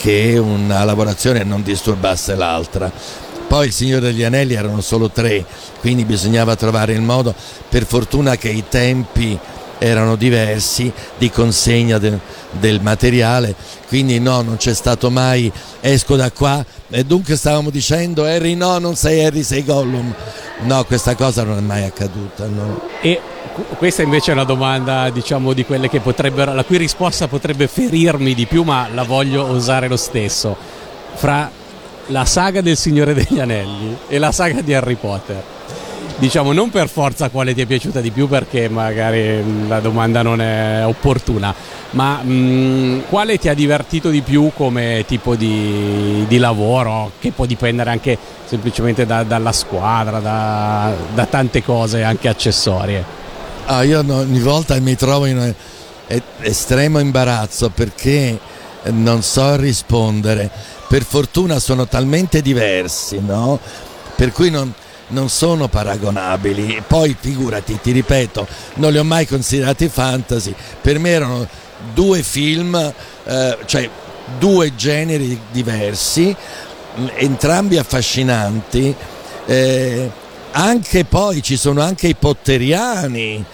che 0.00 0.38
una 0.38 0.82
lavorazione 0.82 1.44
non 1.44 1.62
disturbasse 1.62 2.34
l'altra. 2.34 2.90
Poi 3.46 3.66
il 3.66 3.72
Signore 3.72 4.00
degli 4.00 4.22
Anelli 4.22 4.54
erano 4.54 4.80
solo 4.80 5.10
tre, 5.10 5.44
quindi 5.80 6.06
bisognava 6.06 6.56
trovare 6.56 6.94
il 6.94 7.02
modo, 7.02 7.34
per 7.68 7.84
fortuna 7.84 8.36
che 8.36 8.48
i 8.48 8.64
tempi 8.66 9.38
erano 9.80 10.14
diversi 10.14 10.92
di 11.16 11.30
consegna 11.30 11.96
del, 11.96 12.20
del 12.50 12.80
materiale, 12.82 13.54
quindi 13.88 14.20
no, 14.20 14.42
non 14.42 14.56
c'è 14.56 14.74
stato 14.74 15.10
mai 15.10 15.50
esco 15.80 16.16
da 16.16 16.30
qua 16.30 16.62
e 16.90 17.04
dunque 17.04 17.34
stavamo 17.36 17.70
dicendo 17.70 18.24
Harry 18.24 18.54
no, 18.54 18.78
non 18.78 18.94
sei 18.94 19.24
Harry, 19.24 19.42
sei 19.42 19.64
Gollum. 19.64 20.12
No, 20.62 20.84
questa 20.84 21.14
cosa 21.14 21.42
non 21.42 21.56
è 21.56 21.60
mai 21.62 21.84
accaduta. 21.84 22.46
No. 22.46 22.80
E 23.00 23.18
qu- 23.54 23.76
questa 23.76 24.02
invece 24.02 24.32
è 24.32 24.34
una 24.34 24.44
domanda, 24.44 25.08
diciamo, 25.08 25.54
di 25.54 25.64
quelle 25.64 25.88
che 25.88 26.00
potrebbero, 26.00 26.52
la 26.52 26.64
cui 26.64 26.76
risposta 26.76 27.28
potrebbe 27.28 27.66
ferirmi 27.66 28.34
di 28.34 28.44
più, 28.44 28.62
ma 28.62 28.86
la 28.92 29.04
voglio 29.04 29.44
osare 29.44 29.88
lo 29.88 29.96
stesso. 29.96 30.54
Fra 31.14 31.50
la 32.06 32.24
saga 32.26 32.60
del 32.60 32.76
Signore 32.76 33.14
degli 33.14 33.40
Anelli 33.40 33.96
e 34.08 34.18
la 34.18 34.32
saga 34.32 34.60
di 34.60 34.74
Harry 34.74 34.96
Potter. 34.96 35.42
Diciamo 36.20 36.52
non 36.52 36.68
per 36.68 36.90
forza 36.90 37.30
quale 37.30 37.54
ti 37.54 37.62
è 37.62 37.66
piaciuta 37.66 38.02
di 38.02 38.10
più 38.10 38.28
perché 38.28 38.68
magari 38.68 39.42
mm, 39.42 39.68
la 39.68 39.80
domanda 39.80 40.20
non 40.20 40.42
è 40.42 40.82
opportuna, 40.84 41.54
ma 41.92 42.18
mh, 42.22 43.04
quale 43.08 43.38
ti 43.38 43.48
ha 43.48 43.54
divertito 43.54 44.10
di 44.10 44.20
più 44.20 44.50
come 44.54 45.04
tipo 45.08 45.34
di, 45.34 46.26
di 46.28 46.36
lavoro 46.36 47.12
che 47.18 47.30
può 47.30 47.46
dipendere 47.46 47.88
anche 47.88 48.18
semplicemente 48.44 49.06
da- 49.06 49.22
dalla 49.22 49.52
squadra, 49.52 50.18
da, 50.18 50.92
da 51.14 51.24
tante 51.24 51.64
cose 51.64 52.02
anche 52.02 52.28
accessorie. 52.28 53.02
Ah, 53.64 53.82
io 53.82 54.00
ogni 54.00 54.40
volta 54.40 54.78
mi 54.78 54.96
trovo 54.96 55.24
in 55.24 55.54
estremo 56.40 56.98
imbarazzo 56.98 57.70
perché 57.70 58.38
non 58.90 59.22
so 59.22 59.56
rispondere. 59.56 60.50
Per 60.86 61.02
fortuna 61.02 61.58
sono 61.58 61.86
talmente 61.86 62.42
diversi, 62.42 63.20
no? 63.24 63.58
Per 64.16 64.32
cui 64.32 64.50
non, 64.50 64.70
non 65.10 65.28
sono 65.28 65.68
paragonabili. 65.68 66.82
Poi 66.86 67.16
figurati, 67.18 67.78
ti 67.80 67.92
ripeto, 67.92 68.46
non 68.74 68.92
li 68.92 68.98
ho 68.98 69.04
mai 69.04 69.26
considerati 69.26 69.88
fantasy. 69.88 70.54
Per 70.80 70.98
me 70.98 71.10
erano 71.10 71.46
due 71.94 72.22
film, 72.22 72.74
eh, 73.24 73.58
cioè 73.64 73.88
due 74.38 74.74
generi 74.74 75.38
diversi, 75.50 76.34
mh, 76.94 77.06
entrambi 77.16 77.78
affascinanti. 77.78 78.94
eh, 79.46 80.10
anche 80.52 81.04
poi 81.04 81.42
ci 81.42 81.56
sono 81.56 81.80
anche 81.80 82.08
i 82.08 82.14
potteriani, 82.16 83.44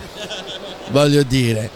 voglio 0.91 1.23
dire. 1.23 1.69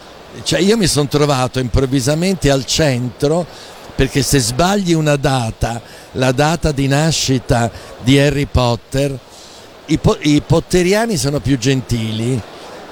Cioè 0.42 0.60
io 0.60 0.76
mi 0.76 0.86
sono 0.86 1.08
trovato 1.08 1.58
improvvisamente 1.58 2.50
al 2.50 2.64
centro 2.64 3.46
perché 3.94 4.22
se 4.22 4.38
sbagli 4.38 4.94
una 4.94 5.16
data, 5.16 5.80
la 6.12 6.32
data 6.32 6.72
di 6.72 6.86
nascita 6.86 7.70
di 8.00 8.18
Harry 8.18 8.46
Potter, 8.46 9.18
i, 9.90 9.98
po- 9.98 10.18
i 10.20 10.40
potteriani 10.44 11.16
sono 11.16 11.40
più 11.40 11.58
gentili, 11.58 12.40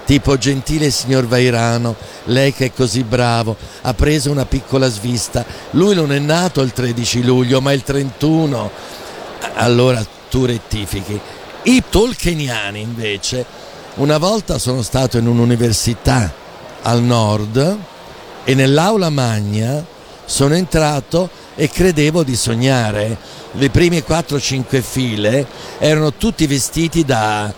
tipo 0.04 0.36
gentile 0.36 0.90
signor 0.90 1.26
Vairano, 1.26 1.94
lei 2.24 2.52
che 2.52 2.66
è 2.66 2.72
così 2.72 3.04
bravo, 3.04 3.56
ha 3.82 3.94
preso 3.94 4.30
una 4.30 4.46
piccola 4.46 4.88
svista, 4.88 5.44
lui 5.72 5.94
non 5.94 6.12
è 6.12 6.18
nato 6.18 6.60
il 6.60 6.72
13 6.72 7.22
luglio 7.24 7.60
ma 7.60 7.72
il 7.72 7.82
31, 7.82 8.70
allora 9.54 10.04
tu 10.28 10.44
rettifichi. 10.44 11.20
I 11.64 11.82
tolkieniani 11.88 12.80
invece, 12.80 13.44
una 13.96 14.18
volta 14.18 14.58
sono 14.58 14.82
stato 14.82 15.18
in 15.18 15.26
un'università 15.26 16.32
al 16.82 17.02
nord 17.02 17.76
e 18.44 18.54
nell'aula 18.54 19.10
magna 19.10 19.84
sono 20.24 20.54
entrato 20.54 21.30
e 21.54 21.68
credevo 21.68 22.22
di 22.22 22.34
sognare. 22.34 23.16
Le 23.58 23.70
prime 23.70 24.04
4-5 24.06 24.80
file 24.82 25.44
erano 25.78 26.12
tutti 26.12 26.46
vestiti 26.46 27.04
da, 27.04 27.52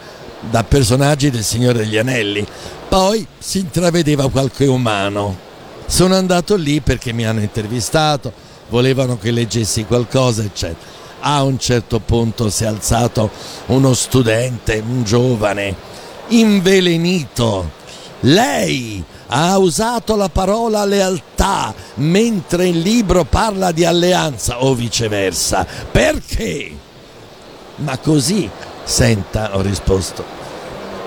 da 0.49 0.65
personaggi 0.65 1.29
del 1.29 1.45
Signore 1.45 1.81
degli 1.81 1.99
Anelli, 1.99 2.47
poi 2.89 3.27
si 3.39 3.59
intravedeva 3.59 4.31
qualche 4.31 4.65
umano. 4.65 5.37
Sono 5.85 6.15
andato 6.15 6.57
lì 6.57 6.81
perché 6.81 7.13
mi 7.13 7.27
hanno 7.27 7.41
intervistato, 7.41 8.33
volevano 8.71 9.19
che 9.19 9.31
leggessi 9.31 9.85
qualcosa, 9.85 10.43
eccetera. 10.43 10.99
A 11.21 11.43
un 11.43 11.59
certo 11.59 12.01
punto 12.01 12.49
si 12.49 12.65
è 12.65 12.67
alzato 12.67 13.31
uno 13.67 13.93
studente, 13.93 14.83
un 14.83 15.05
giovane, 15.05 15.77
invelenito. 16.29 17.73
Lei 18.21 19.03
ha 19.29 19.57
usato 19.59 20.17
la 20.17 20.29
parola 20.29 20.85
lealtà 20.85 21.73
mentre 21.95 22.69
il 22.69 22.79
libro 22.79 23.25
parla 23.25 23.73
di 23.73 23.85
alleanza 23.85 24.63
o 24.63 24.75
viceversa. 24.75 25.67
Perché? 25.91 26.71
Ma 27.77 27.97
così, 27.99 28.49
senta, 28.85 29.57
ho 29.57 29.63
risposto. 29.63 30.23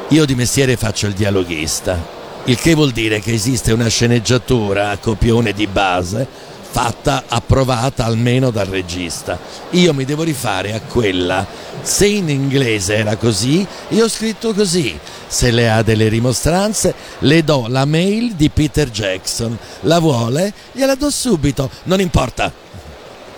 Io 0.09 0.25
di 0.25 0.35
mestiere 0.35 0.75
faccio 0.75 1.07
il 1.07 1.13
dialoghista, 1.13 1.97
il 2.45 2.57
che 2.57 2.73
vuol 2.73 2.91
dire 2.91 3.19
che 3.19 3.33
esiste 3.33 3.71
una 3.71 3.87
sceneggiatura 3.87 4.89
a 4.89 4.97
copione 4.97 5.53
di 5.53 5.67
base 5.67 6.27
fatta, 6.73 7.25
approvata 7.27 8.03
almeno 8.03 8.49
dal 8.49 8.65
regista. 8.65 9.37
Io 9.71 9.93
mi 9.93 10.05
devo 10.05 10.23
rifare 10.23 10.73
a 10.73 10.81
quella. 10.81 11.45
Se 11.83 12.07
in 12.07 12.29
inglese 12.29 12.95
era 12.95 13.15
così, 13.15 13.65
io 13.89 14.05
ho 14.05 14.09
scritto 14.09 14.55
così. 14.55 14.97
Se 15.27 15.51
lei 15.51 15.67
ha 15.67 15.83
delle 15.83 16.07
rimostranze, 16.07 16.95
le 17.19 17.43
do 17.43 17.67
la 17.67 17.85
mail 17.85 18.33
di 18.33 18.49
Peter 18.49 18.89
Jackson. 18.89 19.55
La 19.81 19.99
vuole? 19.99 20.51
Gliela 20.71 20.95
do 20.95 21.11
subito, 21.11 21.69
non 21.83 21.99
importa. 21.99 22.51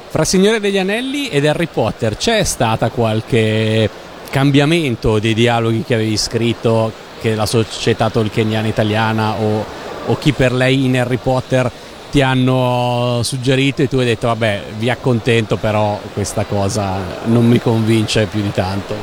Fra 0.08 0.24
Signore 0.24 0.62
degli 0.62 0.78
Anelli 0.78 1.28
ed 1.28 1.46
Harry 1.46 1.68
Potter 1.68 2.16
c'è 2.16 2.42
stata 2.46 2.90
qualche 2.90 3.90
cambiamento 4.30 5.20
dei 5.20 5.34
dialoghi 5.34 5.84
che 5.84 5.96
avevi 5.96 6.16
scritto 6.16 6.90
che 7.20 7.36
la 7.36 7.46
società 7.46 8.10
tolkieniana 8.10 8.68
italiana 8.68 9.34
o, 9.34 9.66
o 10.06 10.18
chi 10.18 10.32
per 10.32 10.54
lei 10.54 10.86
in 10.86 10.98
Harry 10.98 11.18
Potter 11.18 11.70
ti 12.16 12.22
hanno 12.22 13.20
suggerito 13.24 13.82
e 13.82 13.90
tu 13.90 13.98
hai 13.98 14.06
detto 14.06 14.28
vabbè 14.28 14.64
vi 14.78 14.90
accontento 14.90 15.58
però 15.58 16.00
questa 16.14 16.46
cosa 16.46 16.98
non 17.26 17.46
mi 17.46 17.60
convince 17.60 18.26
più 18.28 18.42
di 18.42 18.54
tanto. 18.54 18.96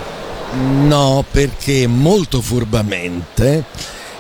No, 0.87 1.23
perché 1.31 1.87
molto 1.87 2.41
furbamente 2.41 3.65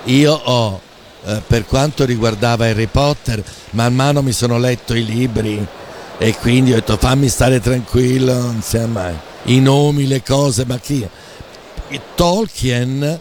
io 0.04 0.34
ho, 0.34 0.78
eh, 1.24 1.40
per 1.46 1.64
quanto 1.64 2.04
riguardava 2.04 2.66
Harry 2.66 2.86
Potter, 2.86 3.42
man 3.70 3.94
mano 3.94 4.20
mi 4.20 4.32
sono 4.32 4.58
letto 4.58 4.92
i 4.92 5.06
libri 5.06 5.66
e 6.18 6.34
quindi 6.36 6.72
ho 6.72 6.74
detto 6.74 6.98
fammi 6.98 7.28
stare 7.28 7.60
tranquillo, 7.60 8.34
non 8.34 8.60
sia 8.60 8.86
mai. 8.86 9.14
I 9.44 9.60
nomi, 9.60 10.06
le 10.06 10.22
cose, 10.22 10.66
ma 10.66 10.76
chi? 10.76 11.08
E 11.88 12.00
Tolkien 12.14 13.20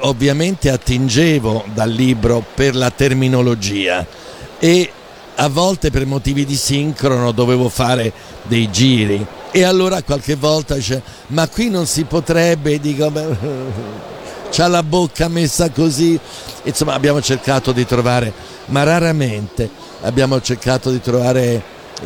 ovviamente 0.00 0.68
attingevo 0.68 1.64
dal 1.72 1.88
libro 1.88 2.44
per 2.54 2.76
la 2.76 2.90
terminologia 2.90 4.26
e 4.58 4.90
a 5.36 5.48
volte 5.48 5.90
per 5.90 6.04
motivi 6.06 6.44
di 6.44 6.56
sincrono 6.56 7.32
dovevo 7.32 7.68
fare 7.68 8.12
dei 8.42 8.70
giri. 8.70 9.24
E 9.50 9.62
allora 9.62 10.02
qualche 10.02 10.34
volta 10.34 10.74
dice 10.74 11.02
ma 11.28 11.48
qui 11.48 11.70
non 11.70 11.86
si 11.86 12.04
potrebbe? 12.04 12.80
Dico 12.80 13.10
"Beh, 13.10 13.36
c'ha 14.50 14.66
la 14.66 14.82
bocca 14.82 15.28
messa 15.28 15.70
così. 15.70 16.18
Insomma 16.64 16.94
abbiamo 16.94 17.20
cercato 17.22 17.72
di 17.72 17.86
trovare 17.86 18.32
ma 18.66 18.82
raramente 18.82 19.70
abbiamo 20.02 20.40
cercato 20.40 20.90
di 20.90 21.00
trovare 21.00 21.62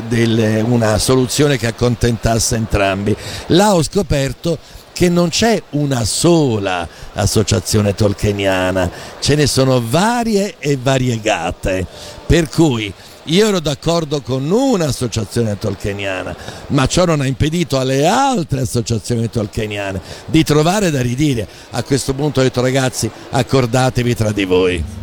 delle- 0.08 0.60
una 0.60 0.98
soluzione 0.98 1.56
che 1.56 1.66
accontentasse 1.66 2.56
entrambi. 2.56 3.16
Là 3.48 3.74
ho 3.74 3.82
scoperto 3.82 4.58
che 4.92 5.08
non 5.08 5.30
c'è 5.30 5.60
una 5.70 6.04
sola 6.04 6.86
associazione 7.14 7.94
tolkieniana, 7.94 8.90
ce 9.20 9.34
ne 9.34 9.46
sono 9.46 9.82
varie 9.84 10.56
e 10.58 10.78
variegate, 10.80 11.86
per 12.32 12.48
cui 12.48 12.90
io 13.24 13.46
ero 13.46 13.60
d'accordo 13.60 14.22
con 14.22 14.50
un'associazione 14.50 15.58
tolkieniana, 15.58 16.34
ma 16.68 16.86
ciò 16.86 17.04
non 17.04 17.20
ha 17.20 17.26
impedito 17.26 17.78
alle 17.78 18.06
altre 18.06 18.62
associazioni 18.62 19.28
tolkieniane 19.28 20.00
di 20.24 20.42
trovare 20.42 20.90
da 20.90 21.02
ridire. 21.02 21.46
A 21.72 21.82
questo 21.82 22.14
punto 22.14 22.40
ho 22.40 22.42
detto 22.42 22.62
ragazzi, 22.62 23.10
accordatevi 23.32 24.14
tra 24.14 24.32
di 24.32 24.44
voi. 24.46 25.01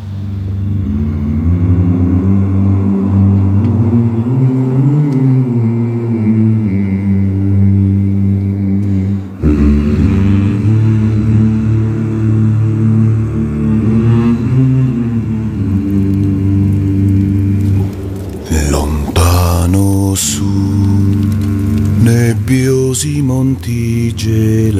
Monti 23.59 24.13
gelati, 24.15 24.77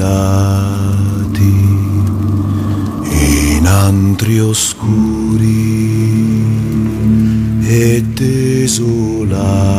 in 3.58 3.66
antri 3.66 4.40
oscuri 4.40 5.48
e 7.66 8.02
desolati, 8.02 9.69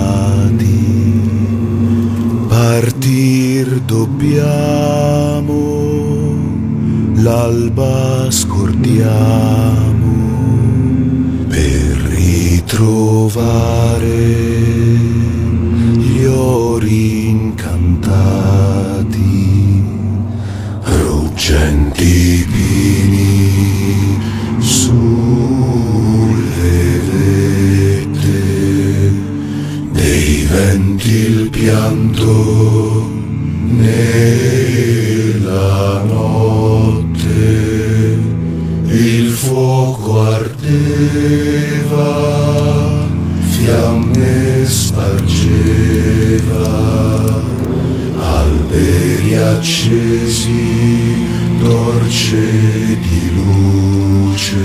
accesi, 49.41 51.27
torce 51.59 52.99
di 52.99 53.33
luce. 53.33 54.57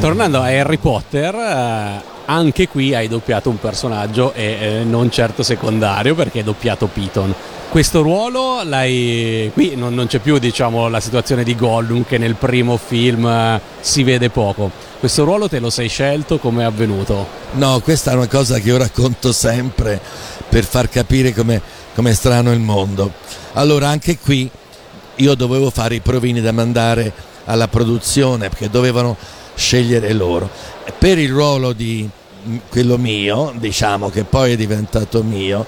Tornando 0.00 0.40
a 0.40 0.46
Harry 0.46 0.78
Potter, 0.78 1.34
eh, 1.34 2.02
anche 2.26 2.68
qui 2.68 2.94
hai 2.94 3.08
doppiato 3.08 3.50
un 3.50 3.58
personaggio 3.58 4.32
e 4.32 4.44
eh, 4.60 4.84
non 4.84 5.10
certo 5.10 5.42
secondario 5.42 6.14
perché 6.14 6.38
hai 6.38 6.44
doppiato 6.44 6.86
Piton. 6.86 7.34
Questo 7.70 8.02
ruolo 8.02 8.62
l'hai. 8.64 9.50
Qui 9.54 9.76
non, 9.76 9.94
non 9.94 10.08
c'è 10.08 10.18
più, 10.18 10.38
diciamo, 10.38 10.88
la 10.88 10.98
situazione 10.98 11.44
di 11.44 11.54
Gollum 11.54 12.04
che 12.04 12.18
nel 12.18 12.34
primo 12.34 12.76
film 12.76 13.26
eh, 13.26 13.60
si 13.80 14.02
vede 14.02 14.28
poco. 14.28 14.70
Questo 14.98 15.22
ruolo 15.24 15.48
te 15.48 15.60
lo 15.60 15.70
sei 15.70 15.88
scelto, 15.88 16.38
come 16.38 16.62
è 16.62 16.64
avvenuto? 16.66 17.26
No, 17.52 17.78
questa 17.80 18.10
è 18.10 18.14
una 18.14 18.26
cosa 18.26 18.58
che 18.58 18.68
io 18.68 18.76
racconto 18.76 19.32
sempre 19.32 20.00
per 20.48 20.64
far 20.64 20.88
capire 20.88 21.32
come 21.32 21.62
è 21.94 22.12
strano 22.14 22.52
il 22.52 22.60
mondo. 22.60 23.12
Allora, 23.54 23.88
anche 23.88 24.18
qui 24.18 24.50
io 25.16 25.34
dovevo 25.34 25.70
fare 25.70 25.96
i 25.96 26.00
provini 26.00 26.40
da 26.40 26.52
mandare 26.52 27.12
alla 27.44 27.68
produzione 27.68 28.48
perché 28.48 28.70
dovevano 28.70 29.16
scegliere 29.54 30.12
loro. 30.12 30.48
Per 30.98 31.18
il 31.18 31.30
ruolo 31.30 31.72
di 31.72 32.08
quello 32.68 32.96
mio, 32.96 33.52
diciamo 33.56 34.08
che 34.08 34.24
poi 34.24 34.52
è 34.52 34.56
diventato 34.56 35.22
mio, 35.22 35.66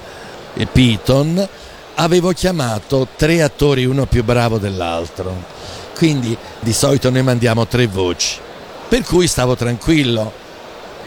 il 0.55 0.69
Piton, 0.69 1.49
avevo 1.97 2.33
chiamato 2.33 3.09
tre 3.17 3.43
attori, 3.43 3.85
uno 3.85 4.07
più 4.07 4.25
bravo 4.25 4.59
dell'altro. 4.59 5.61
Quindi 5.97 6.37
di 6.61 6.73
solito 6.73 7.11
noi 7.11 7.23
mandiamo 7.23 7.67
tre 7.67 7.87
voci. 7.87 8.39
Per 8.89 9.03
cui 9.05 9.27
stavo 9.27 9.55
tranquillo. 9.55 10.41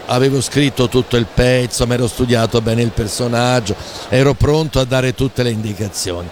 Avevo 0.07 0.41
scritto 0.41 0.87
tutto 0.87 1.17
il 1.17 1.27
pezzo, 1.31 1.87
mi 1.87 1.93
ero 1.93 2.07
studiato 2.07 2.61
bene 2.61 2.81
il 2.81 2.91
personaggio, 2.91 3.75
ero 4.09 4.33
pronto 4.33 4.79
a 4.79 4.85
dare 4.85 5.13
tutte 5.15 5.43
le 5.43 5.49
indicazioni. 5.49 6.29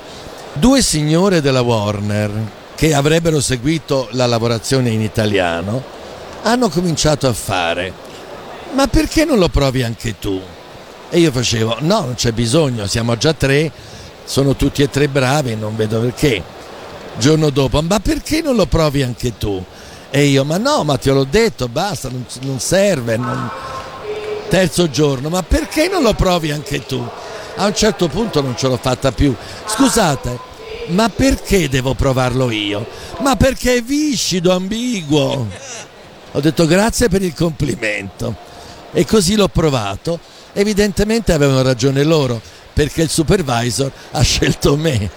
Due 0.54 0.82
signore 0.82 1.42
della 1.42 1.62
Warner 1.62 2.32
che 2.76 2.94
avrebbero 2.94 3.40
seguito 3.40 4.08
la 4.12 4.26
lavorazione 4.26 4.90
in 4.90 5.02
italiano 5.02 5.84
hanno 6.44 6.70
cominciato 6.70 7.28
a 7.28 7.34
fare 7.34 8.12
ma 8.74 8.88
perché 8.88 9.24
non 9.24 9.38
lo 9.38 9.50
provi 9.50 9.84
anche 9.84 10.18
tu? 10.18 10.42
E 11.10 11.20
io 11.20 11.32
facevo 11.32 11.78
no, 11.82 12.00
non 12.02 12.16
c'è 12.16 12.32
bisogno, 12.32 12.88
siamo 12.88 13.16
già 13.18 13.34
tre, 13.34 13.72
sono 14.26 14.56
tutti 14.56 14.82
e 14.82 14.90
tre 14.90 15.08
bravi, 15.08 15.56
non 15.56 15.76
vedo 15.76 16.00
perché. 16.00 16.42
Giorno 17.16 17.52
dopo, 17.52 17.80
ma 17.84 18.00
perché 18.00 18.42
non 18.42 18.56
lo 18.56 18.66
provi 18.66 19.04
anche 19.04 19.38
tu? 19.38 19.64
E 20.16 20.26
io, 20.26 20.46
ma 20.46 20.60
no, 20.60 20.84
ma 20.84 20.96
te 21.00 21.10
l'ho 21.10 21.24
detto, 21.24 21.68
basta, 21.68 22.08
non, 22.08 22.24
non 22.42 22.60
serve. 22.60 23.18
non-". 23.18 23.50
Terzo 24.48 24.88
giorno, 24.88 25.30
ma 25.30 25.42
perché 25.42 25.88
non 25.88 26.04
lo 26.04 26.14
provi 26.14 26.52
anche 26.52 26.86
tu? 26.86 27.04
A 27.56 27.66
un 27.66 27.74
certo 27.74 28.08
punto 28.10 28.40
non 28.40 28.56
ce 28.56 28.68
l'ho 28.68 28.78
fatta 28.78 29.12
più. 29.12 29.34
Scusate, 29.66 30.38
ma 30.90 31.10
perché 31.10 31.68
devo 31.68 31.96
provarlo 31.96 32.52
io? 32.52 32.86
Ma 33.22 33.36
perché 33.36 33.78
è 33.78 33.82
viscido, 33.82 34.52
ambiguo. 34.54 35.48
Ho 36.34 36.40
detto 36.40 36.68
grazie 36.68 37.10
per 37.10 37.24
il 37.24 37.34
complimento. 37.34 38.36
E 38.92 39.08
così 39.08 39.36
l'ho 39.36 39.48
provato. 39.48 40.20
Evidentemente 40.54 41.34
avevano 41.34 41.64
ragione 41.64 42.04
loro, 42.04 42.40
perché 42.72 43.02
il 43.02 43.10
supervisor 43.10 43.92
ha 44.12 44.22
scelto 44.22 44.78
me. 44.78 45.10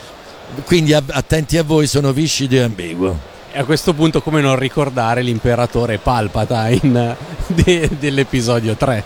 Quindi 0.64 0.94
attenti 0.94 1.58
a 1.58 1.62
voi, 1.62 1.86
sono 1.86 2.14
viscido 2.14 2.54
e 2.54 2.60
ambiguo. 2.60 3.34
A 3.56 3.64
questo 3.64 3.94
punto, 3.94 4.20
come 4.20 4.40
non 4.42 4.56
ricordare 4.58 5.22
l'imperatore 5.22 5.96
Palpatine 5.98 7.16
de- 7.48 7.88
dell'episodio 7.98 8.74
3? 8.74 9.02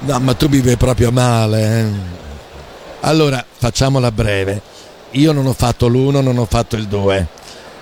No, 0.00 0.18
ma 0.20 0.34
tu 0.34 0.48
mi 0.48 0.60
vai 0.60 0.76
proprio 0.76 1.10
male. 1.10 1.80
eh. 1.80 1.86
Allora, 3.00 3.42
facciamola 3.56 4.10
breve. 4.12 4.60
Io 5.12 5.32
non 5.32 5.46
ho 5.46 5.54
fatto 5.54 5.86
l'uno, 5.86 6.20
non 6.20 6.36
ho 6.36 6.44
fatto 6.44 6.76
il 6.76 6.86
due. 6.86 7.26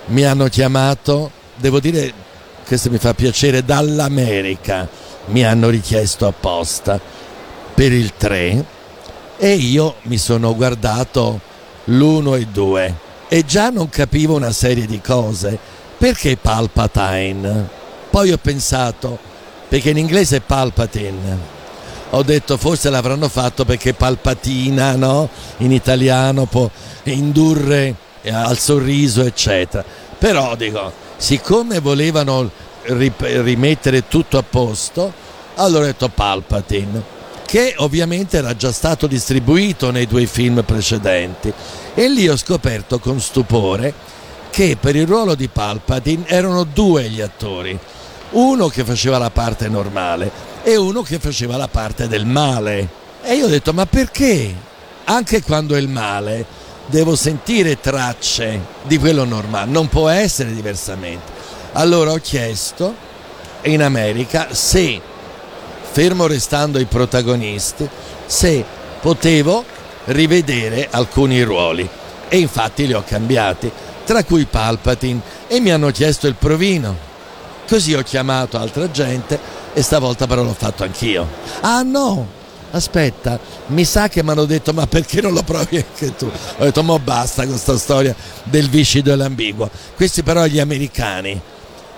Mi 0.06 0.22
hanno 0.24 0.46
chiamato, 0.46 1.30
devo 1.56 1.80
dire, 1.80 2.12
questo 2.64 2.90
mi 2.90 2.98
fa 2.98 3.12
piacere, 3.14 3.64
dall'America. 3.64 4.88
Mi 5.26 5.42
hanno 5.44 5.68
richiesto 5.68 6.26
apposta 6.28 7.00
per 7.74 7.92
il 7.92 8.12
3 8.16 8.64
e 9.38 9.52
io 9.54 9.96
mi 10.02 10.18
sono 10.18 10.54
guardato 10.54 11.40
l'1 11.86 12.34
e 12.34 12.38
il 12.38 12.46
2 12.48 12.94
e 13.28 13.44
già 13.44 13.70
non 13.70 13.88
capivo 13.88 14.36
una 14.36 14.52
serie 14.52 14.86
di 14.86 15.00
cose. 15.00 15.58
Perché 16.04 16.36
Palpatine? 16.36 17.66
Poi 18.10 18.30
ho 18.30 18.36
pensato, 18.36 19.18
perché 19.66 19.88
in 19.88 19.96
inglese 19.96 20.36
è 20.36 20.40
Palpatine. 20.40 21.38
Ho 22.10 22.22
detto 22.22 22.58
forse 22.58 22.90
l'avranno 22.90 23.30
fatto 23.30 23.64
perché 23.64 23.94
Palpatina, 23.94 24.96
no? 24.96 25.30
In 25.58 25.72
italiano 25.72 26.44
può 26.44 26.68
indurre 27.04 27.94
eh, 28.20 28.30
al 28.30 28.58
sorriso, 28.58 29.22
eccetera. 29.22 29.82
Però 30.18 30.54
dico, 30.56 30.92
siccome 31.16 31.78
volevano 31.78 32.50
rimettere 32.82 34.06
tutto 34.06 34.36
a 34.36 34.42
posto, 34.42 35.10
allora 35.54 35.84
ho 35.84 35.86
detto 35.86 36.10
Palpatine 36.10 37.12
che 37.46 37.74
ovviamente 37.78 38.36
era 38.36 38.54
già 38.56 38.72
stato 38.72 39.06
distribuito 39.06 39.90
nei 39.90 40.06
due 40.06 40.26
film 40.26 40.62
precedenti. 40.64 41.50
E 41.94 42.08
lì 42.10 42.28
ho 42.28 42.36
scoperto 42.36 42.98
con 42.98 43.20
stupore 43.20 43.94
che 44.54 44.76
per 44.78 44.94
il 44.94 45.04
ruolo 45.04 45.34
di 45.34 45.48
Palpatine 45.48 46.28
erano 46.28 46.62
due 46.62 47.08
gli 47.10 47.20
attori, 47.20 47.76
uno 48.30 48.68
che 48.68 48.84
faceva 48.84 49.18
la 49.18 49.30
parte 49.30 49.68
normale 49.68 50.30
e 50.62 50.76
uno 50.76 51.02
che 51.02 51.18
faceva 51.18 51.56
la 51.56 51.66
parte 51.66 52.06
del 52.06 52.24
male. 52.24 52.88
E 53.24 53.34
io 53.34 53.46
ho 53.46 53.48
detto, 53.48 53.72
ma 53.72 53.84
perché? 53.84 54.54
Anche 55.06 55.42
quando 55.42 55.74
è 55.74 55.80
il 55.80 55.88
male 55.88 56.46
devo 56.86 57.16
sentire 57.16 57.80
tracce 57.80 58.60
di 58.84 58.96
quello 58.96 59.24
normale, 59.24 59.72
non 59.72 59.88
può 59.88 60.08
essere 60.08 60.54
diversamente. 60.54 61.32
Allora 61.72 62.12
ho 62.12 62.20
chiesto 62.22 62.94
in 63.62 63.82
America 63.82 64.54
se 64.54 65.00
fermo 65.90 66.28
restando 66.28 66.78
i 66.78 66.84
protagonisti, 66.84 67.88
se 68.24 68.64
potevo 69.00 69.64
rivedere 70.04 70.86
alcuni 70.92 71.42
ruoli. 71.42 71.88
E 72.28 72.38
infatti 72.38 72.86
li 72.86 72.92
ho 72.94 73.02
cambiati, 73.04 73.70
tra 74.04 74.24
cui 74.24 74.44
Palpatine, 74.44 75.20
e 75.48 75.60
mi 75.60 75.70
hanno 75.70 75.90
chiesto 75.90 76.26
il 76.26 76.34
provino. 76.34 77.12
Così 77.66 77.94
ho 77.94 78.02
chiamato 78.02 78.58
altra 78.58 78.90
gente 78.90 79.38
e 79.72 79.82
stavolta 79.82 80.26
però 80.26 80.42
l'ho 80.42 80.54
fatto 80.56 80.84
anch'io. 80.84 81.26
Ah 81.60 81.82
no, 81.82 82.26
aspetta, 82.72 83.38
mi 83.68 83.84
sa 83.84 84.08
che 84.08 84.22
mi 84.22 84.30
hanno 84.30 84.44
detto 84.44 84.72
ma 84.72 84.86
perché 84.86 85.20
non 85.20 85.32
lo 85.32 85.42
provi 85.42 85.76
anche 85.76 86.14
tu? 86.14 86.26
Ho 86.26 86.64
detto 86.64 86.82
ma 86.82 86.98
basta 86.98 87.42
con 87.42 87.52
questa 87.52 87.78
storia 87.78 88.14
del 88.44 88.68
viscido 88.68 89.12
e 89.12 89.16
l'ambiguo. 89.16 89.70
Questi 89.96 90.22
però 90.22 90.44
gli 90.44 90.60
americani. 90.60 91.40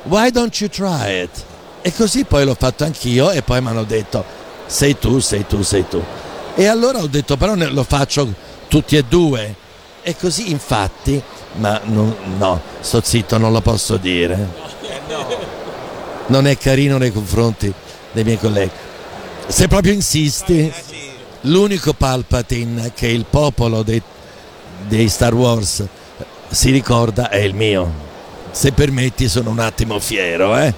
Why 0.05 0.31
don't 0.31 0.57
you 0.61 0.71
try 0.71 1.23
it? 1.23 1.45
E 1.83 1.93
così 1.93 2.25
poi 2.25 2.45
l'ho 2.45 2.57
fatto 2.59 2.85
anch'io 2.85 3.31
e 3.31 3.43
poi 3.43 3.61
mi 3.61 3.69
hanno 3.69 3.85
detto 3.85 4.25
sei 4.67 4.99
tu, 4.99 5.19
sei 5.19 5.47
tu, 5.47 5.63
sei 5.63 5.87
tu. 5.89 6.03
E 6.55 6.67
allora 6.67 7.01
ho 7.01 7.07
detto 7.07 7.37
però 7.37 7.55
lo 7.55 7.85
faccio 7.85 8.33
tutti 8.69 8.97
e 8.97 9.05
due. 9.05 9.55
E 10.03 10.17
così 10.17 10.51
infatti, 10.51 11.21
ma 11.57 11.81
non- 11.85 12.15
no, 12.39 12.61
sto 12.81 13.01
zitto, 13.03 13.39
non 13.39 13.53
lo 13.53 13.61
posso 13.61 13.97
dire. 13.97 14.65
Non 16.27 16.47
è 16.47 16.57
carino 16.59 16.99
nei 16.99 17.13
confronti 17.13 17.73
dei 18.13 18.25
miei 18.25 18.39
colleghi. 18.39 18.71
Se 19.47 19.69
proprio 19.69 19.93
insisti, 19.93 20.73
l'unico 21.43 21.93
Palpatine 21.93 22.93
che 22.95 23.07
il 23.07 23.27
popolo 23.29 23.83
dei, 23.83 24.03
dei 24.89 25.09
Star 25.09 25.35
Wars 25.35 25.85
si 26.49 26.71
ricorda 26.71 27.29
è 27.29 27.39
il 27.39 27.55
mio. 27.55 28.05
Se 28.51 28.73
permetti 28.73 29.29
sono 29.29 29.51
un 29.51 29.59
attimo 29.61 29.99
fiero, 30.01 30.57
eh? 30.57 30.73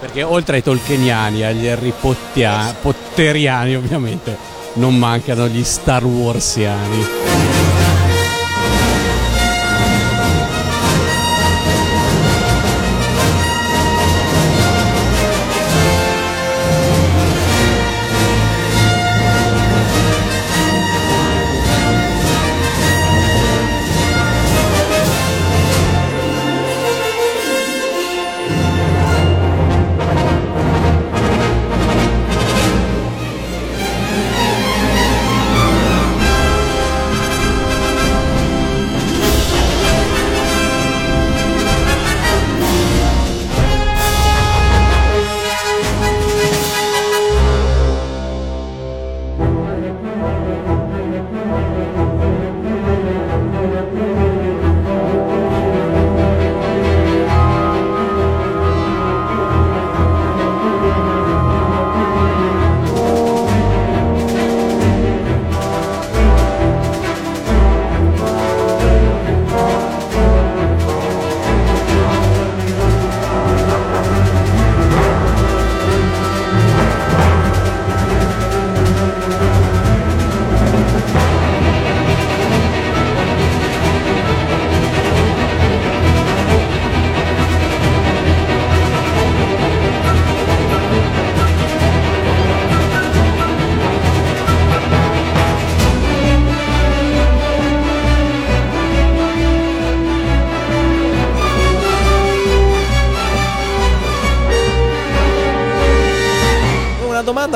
Perché 0.00 0.22
oltre 0.22 0.56
ai 0.56 0.62
tolkieniani, 0.62 1.42
agli 1.42 1.66
Harry 1.66 1.92
Potteriani 2.80 3.74
ovviamente, 3.74 4.36
non 4.74 4.96
mancano 4.96 5.48
gli 5.48 5.64
Star 5.64 6.04
Warsiani. 6.04 7.67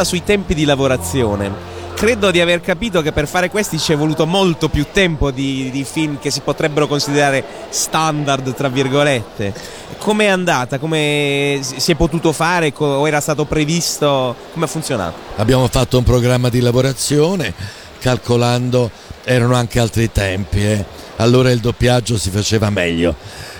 Domanda 0.03 0.05
sui 0.05 0.23
tempi 0.25 0.55
di 0.55 0.65
lavorazione. 0.65 1.71
Credo 1.95 2.31
di 2.33 2.41
aver 2.41 2.61
capito 2.61 3.01
che 3.01 3.13
per 3.13 3.29
fare 3.29 3.49
questi 3.49 3.79
ci 3.79 3.93
è 3.93 3.97
voluto 3.97 4.27
molto 4.27 4.69
più 4.69 4.87
tempo 4.93 5.31
di, 5.31 5.71
di 5.71 5.85
film 5.85 6.19
che 6.19 6.31
si 6.31 6.41
potrebbero 6.41 6.89
considerare 6.89 7.45
standard, 7.69 8.55
tra 8.55 8.69
virgolette. 8.69 9.55
Com'è 9.99 10.27
andata? 10.27 10.79
Come 10.79 11.61
si 11.63 11.93
è 11.93 11.95
potuto 11.95 12.33
fare? 12.33 12.73
O 12.77 13.07
era 13.07 13.21
stato 13.21 13.45
previsto? 13.45 14.35
Come 14.53 14.65
ha 14.65 14.69
funzionato? 14.69 15.17
Abbiamo 15.37 15.69
fatto 15.69 15.99
un 15.99 16.05
programma 16.05 16.49
di 16.49 16.61
lavorazione 16.61 17.55
calcolando, 18.01 18.91
erano 19.23 19.55
anche 19.55 19.79
altri 19.79 20.11
tempi, 20.11 20.61
eh. 20.65 20.85
allora 21.17 21.53
il 21.53 21.61
doppiaggio 21.61 22.19
si 22.19 22.31
faceva 22.31 22.69
meglio. 22.69 23.15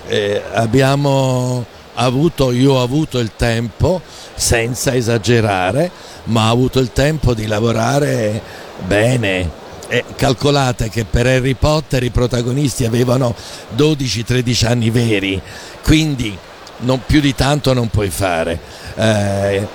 Eh, 0.07 0.41
abbiamo 0.51 1.65
avuto, 1.95 2.51
io 2.51 2.73
ho 2.73 2.83
avuto 2.83 3.19
il 3.19 3.31
tempo, 3.35 4.01
senza 4.35 4.95
esagerare, 4.95 5.91
ma 6.25 6.49
ho 6.49 6.51
avuto 6.51 6.79
il 6.79 6.91
tempo 6.91 7.33
di 7.33 7.47
lavorare 7.47 8.41
bene. 8.85 9.61
E 9.87 10.03
calcolate 10.15 10.89
che 10.89 11.05
per 11.05 11.27
Harry 11.27 11.53
Potter 11.53 12.03
i 12.03 12.09
protagonisti 12.09 12.85
avevano 12.85 13.35
12-13 13.75 14.67
anni 14.67 14.89
veri, 14.89 15.39
quindi 15.83 16.35
non 16.79 17.01
più 17.05 17.19
di 17.19 17.35
tanto 17.35 17.73
non 17.73 17.89
puoi 17.89 18.09
fare. 18.09 18.59
Eh, 18.95 19.67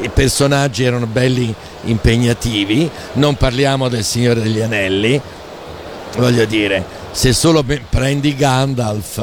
i 0.00 0.08
personaggi 0.08 0.84
erano 0.84 1.06
belli 1.06 1.54
impegnativi, 1.84 2.90
non 3.14 3.36
parliamo 3.36 3.88
del 3.88 4.04
Signore 4.04 4.42
degli 4.42 4.60
Anelli, 4.60 5.20
voglio 6.16 6.44
dire, 6.44 6.84
se 7.10 7.32
solo 7.32 7.64
prendi 7.88 8.34
Gandalf 8.36 9.22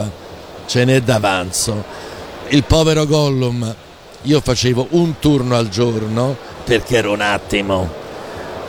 ce 0.66 0.86
n'è 0.86 1.01
d'avanzo. 1.01 2.01
Il 2.50 2.64
povero 2.66 3.06
Gollum, 3.06 3.76
io 4.24 4.41
facevo 4.41 4.88
un 4.91 5.20
turno 5.20 5.56
al 5.56 5.70
giorno 5.70 6.38
perché 6.64 6.98
ero 6.98 7.12
un 7.12 7.22
attimo 7.22 7.89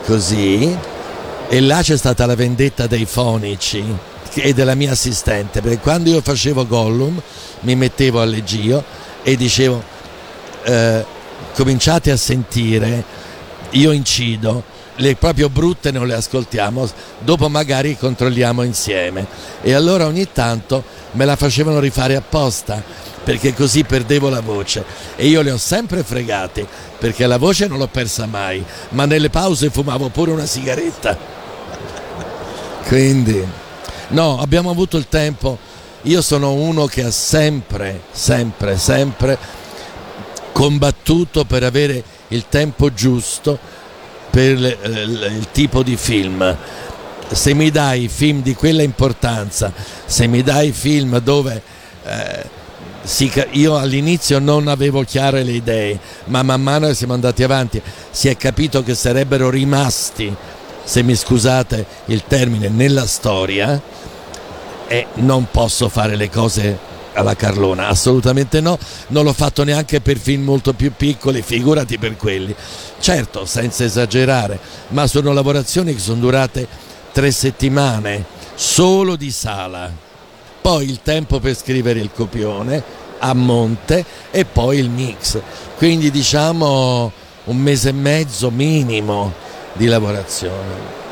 così 0.04 0.76
e 1.48 1.60
là 1.60 1.82
c'è 1.82 1.96
stata 1.96 2.26
la 2.26 2.34
vendetta 2.34 2.86
dei 2.86 3.04
fonici 3.04 3.84
e 4.34 4.52
della 4.52 4.74
mia 4.74 4.92
assistente, 4.92 5.60
perché 5.60 5.78
quando 5.78 6.10
io 6.10 6.20
facevo 6.20 6.66
Gollum 6.66 7.20
mi 7.60 7.76
mettevo 7.76 8.20
a 8.20 8.24
leggio 8.24 8.82
e 9.22 9.36
dicevo 9.36 9.82
eh, 10.64 11.04
cominciate 11.54 12.10
a 12.10 12.16
sentire, 12.16 13.04
io 13.70 13.92
incido, 13.92 14.64
le 14.96 15.16
proprio 15.16 15.48
brutte 15.48 15.90
non 15.90 16.06
le 16.06 16.14
ascoltiamo, 16.14 16.88
dopo 17.20 17.48
magari 17.48 17.96
controlliamo 17.96 18.62
insieme. 18.62 19.26
E 19.62 19.72
allora 19.74 20.06
ogni 20.06 20.32
tanto 20.32 20.82
me 21.12 21.24
la 21.24 21.36
facevano 21.36 21.78
rifare 21.78 22.16
apposta, 22.16 22.82
perché 23.24 23.54
così 23.54 23.82
perdevo 23.82 24.28
la 24.28 24.40
voce. 24.40 24.84
E 25.16 25.26
io 25.26 25.42
le 25.42 25.50
ho 25.50 25.56
sempre 25.56 26.04
fregate, 26.04 26.66
perché 26.98 27.26
la 27.26 27.38
voce 27.38 27.66
non 27.66 27.78
l'ho 27.78 27.88
persa 27.88 28.26
mai, 28.26 28.64
ma 28.90 29.06
nelle 29.06 29.30
pause 29.30 29.70
fumavo 29.70 30.10
pure 30.10 30.30
una 30.30 30.46
sigaretta. 30.46 31.16
Quindi, 32.86 33.44
no, 34.08 34.38
abbiamo 34.38 34.70
avuto 34.70 34.96
il 34.96 35.08
tempo. 35.08 35.58
Io 36.02 36.20
sono 36.20 36.52
uno 36.52 36.84
che 36.84 37.02
ha 37.02 37.10
sempre, 37.10 38.02
sempre, 38.12 38.76
sempre 38.76 39.38
combattuto 40.52 41.44
per 41.46 41.64
avere 41.64 42.04
il 42.28 42.44
tempo 42.48 42.92
giusto 42.92 43.58
per 44.30 44.62
eh, 44.64 45.02
il 45.02 45.48
tipo 45.50 45.82
di 45.82 45.96
film. 45.96 46.56
Se 47.30 47.54
mi 47.54 47.70
dai 47.70 48.08
film 48.08 48.42
di 48.42 48.54
quella 48.54 48.82
importanza, 48.82 49.72
se 50.04 50.26
mi 50.26 50.42
dai 50.42 50.72
film 50.72 51.18
dove 51.20 51.62
eh, 52.04 52.62
ca- 53.30 53.46
io 53.50 53.76
all'inizio 53.76 54.38
non 54.38 54.68
avevo 54.68 55.02
chiare 55.02 55.42
le 55.42 55.52
idee, 55.52 55.98
ma 56.26 56.42
man 56.42 56.62
mano 56.62 56.86
che 56.86 56.94
siamo 56.94 57.12
andati 57.12 57.42
avanti 57.42 57.80
si 58.10 58.28
è 58.28 58.36
capito 58.36 58.82
che 58.82 58.94
sarebbero 58.94 59.50
rimasti, 59.50 60.34
se 60.82 61.02
mi 61.02 61.14
scusate 61.14 61.86
il 62.06 62.24
termine, 62.26 62.68
nella 62.68 63.06
storia 63.06 63.80
e 64.86 65.06
non 65.14 65.48
posso 65.50 65.88
fare 65.88 66.16
le 66.16 66.30
cose 66.30 66.92
alla 67.14 67.36
Carlona, 67.36 67.88
assolutamente 67.88 68.60
no, 68.60 68.78
non 69.08 69.24
l'ho 69.24 69.32
fatto 69.32 69.64
neanche 69.64 70.00
per 70.00 70.18
film 70.18 70.42
molto 70.42 70.72
più 70.72 70.92
piccoli, 70.96 71.42
figurati 71.42 71.98
per 71.98 72.16
quelli. 72.16 72.54
Certo, 72.98 73.44
senza 73.44 73.84
esagerare, 73.84 74.58
ma 74.88 75.06
sono 75.06 75.32
lavorazioni 75.32 75.94
che 75.94 76.00
sono 76.00 76.20
durate 76.20 76.66
tre 77.12 77.30
settimane 77.30 78.24
solo 78.54 79.16
di 79.16 79.30
sala, 79.30 79.90
poi 80.64 80.88
il 80.88 81.00
tempo 81.02 81.40
per 81.40 81.54
scrivere 81.54 82.00
il 82.00 82.08
copione 82.10 82.82
a 83.18 83.34
monte 83.34 84.02
e 84.30 84.46
poi 84.46 84.78
il 84.78 84.88
mix, 84.88 85.38
quindi 85.76 86.10
diciamo 86.10 87.12
un 87.44 87.56
mese 87.58 87.90
e 87.90 87.92
mezzo 87.92 88.50
minimo 88.50 89.30
di 89.74 89.84
lavorazione 89.84 91.02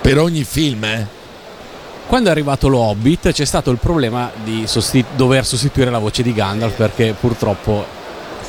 per 0.00 0.20
ogni 0.20 0.44
film, 0.44 0.84
eh? 0.84 1.06
Quando 2.06 2.28
è 2.28 2.30
arrivato 2.30 2.68
lo 2.68 2.78
Hobbit 2.78 3.32
c'è 3.32 3.44
stato 3.44 3.72
il 3.72 3.78
problema 3.78 4.30
di 4.44 4.68
sosti- 4.68 5.04
dover 5.16 5.44
sostituire 5.44 5.90
la 5.90 5.98
voce 5.98 6.22
di 6.22 6.32
Gandalf 6.32 6.76
perché 6.76 7.16
purtroppo 7.18 7.84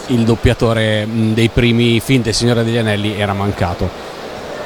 il 0.07 0.25
doppiatore 0.25 1.07
dei 1.33 1.49
primi 1.49 1.99
film 2.01 2.21
del 2.21 2.35
Signore 2.35 2.63
degli 2.63 2.77
Anelli 2.77 3.19
era 3.19 3.33
mancato. 3.33 3.89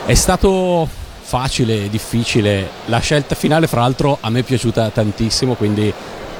È 0.05 0.13
stato 0.13 0.98
facile, 1.29 1.89
difficile, 1.89 2.67
la 2.85 2.97
scelta 2.97 3.35
finale 3.35 3.67
fra 3.67 3.81
l'altro 3.81 4.17
a 4.19 4.31
me 4.31 4.39
è 4.39 4.43
piaciuta 4.43 4.89
tantissimo, 4.89 5.53
quindi 5.53 5.93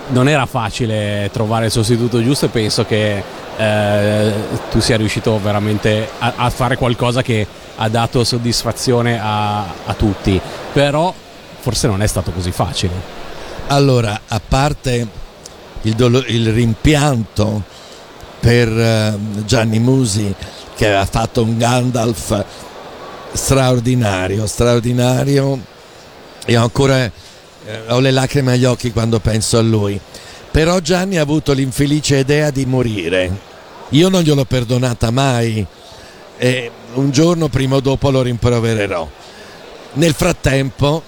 non 0.07 0.27
era 0.27 0.47
facile 0.47 1.29
trovare 1.31 1.65
il 1.65 1.71
sostituto 1.71 2.23
giusto 2.23 2.45
e 2.45 2.49
penso 2.49 2.85
che 2.85 3.23
eh, 3.55 4.33
tu 4.71 4.79
sia 4.79 4.97
riuscito 4.97 5.39
veramente 5.39 6.09
a, 6.17 6.33
a 6.37 6.49
fare 6.49 6.75
qualcosa 6.75 7.21
che 7.21 7.45
ha 7.75 7.87
dato 7.87 8.23
soddisfazione 8.23 9.19
a, 9.21 9.59
a 9.59 9.93
tutti. 9.95 10.41
Però 10.73 11.13
forse 11.59 11.85
non 11.85 12.01
è 12.01 12.07
stato 12.07 12.31
così 12.31 12.51
facile. 12.51 12.93
Allora, 13.67 14.21
a 14.27 14.41
parte 14.45 15.07
il, 15.83 15.93
dolo- 15.93 16.25
il 16.25 16.51
rimpianto 16.51 17.61
per 18.39 18.67
eh, 18.67 19.15
Gianni 19.45 19.77
Musi 19.77 20.33
che 20.75 20.87
aveva 20.87 21.05
fatto 21.05 21.43
un 21.43 21.59
Gandalf 21.59 22.45
straordinario, 23.33 24.45
straordinario, 24.47 25.59
e 26.45 26.57
ho 26.57 26.63
ancora 26.63 27.11
eh, 27.69 27.81
ho 27.87 27.99
le 27.99 28.11
lacrime 28.11 28.53
agli 28.53 28.65
occhi 28.65 28.91
quando 28.91 29.19
penso 29.19 29.57
a 29.57 29.61
lui. 29.61 29.99
Però 30.51 30.79
Gianni 30.79 31.17
ha 31.17 31.21
avuto 31.21 31.53
l'infelice 31.53 32.17
idea 32.17 32.49
di 32.49 32.65
morire. 32.65 33.47
Io 33.89 34.09
non 34.09 34.21
gliel'ho 34.21 34.45
perdonata 34.45 35.11
mai 35.11 35.65
e 36.37 36.71
un 36.93 37.11
giorno 37.11 37.47
prima 37.49 37.75
o 37.75 37.79
dopo 37.79 38.09
lo 38.09 38.21
rimprovererò. 38.21 39.07
Nel 39.93 40.13
frattempo, 40.13 41.03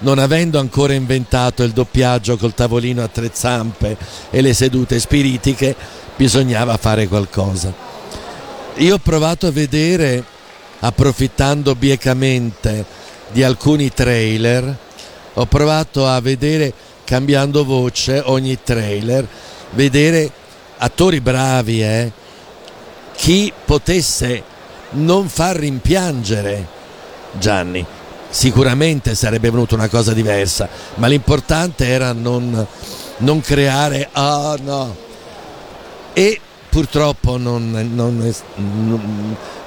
non 0.00 0.18
avendo 0.18 0.58
ancora 0.58 0.92
inventato 0.92 1.62
il 1.62 1.72
doppiaggio 1.72 2.36
col 2.36 2.54
tavolino 2.54 3.02
a 3.02 3.08
tre 3.08 3.30
zampe 3.32 3.96
e 4.30 4.40
le 4.42 4.52
sedute 4.52 4.98
spiritiche, 4.98 5.74
bisognava 6.16 6.76
fare 6.76 7.08
qualcosa. 7.08 7.72
Io 8.76 8.94
ho 8.94 8.98
provato 8.98 9.46
a 9.46 9.50
vedere, 9.50 10.24
approfittando 10.84 11.74
biecamente 11.74 12.84
di 13.30 13.42
alcuni 13.42 13.92
trailer, 13.92 14.76
ho 15.34 15.46
provato 15.46 16.06
a 16.06 16.20
vedere, 16.20 16.72
cambiando 17.04 17.64
voce 17.64 18.20
ogni 18.24 18.58
trailer, 18.62 19.26
vedere 19.70 20.30
attori 20.78 21.20
bravi, 21.20 21.82
eh, 21.82 22.12
chi 23.14 23.52
potesse 23.64 24.42
non 24.90 25.28
far 25.28 25.56
rimpiangere 25.56 26.66
Gianni. 27.32 27.84
Sicuramente 28.28 29.14
sarebbe 29.14 29.50
venuta 29.50 29.74
una 29.74 29.88
cosa 29.88 30.12
diversa, 30.12 30.68
ma 30.96 31.06
l'importante 31.06 31.86
era 31.86 32.12
non, 32.12 32.66
non 33.18 33.40
creare, 33.40 34.08
ah 34.10 34.56
no, 34.60 34.96
e 36.12 36.40
purtroppo 36.72 37.36
non, 37.36 37.70
non- 37.92 38.34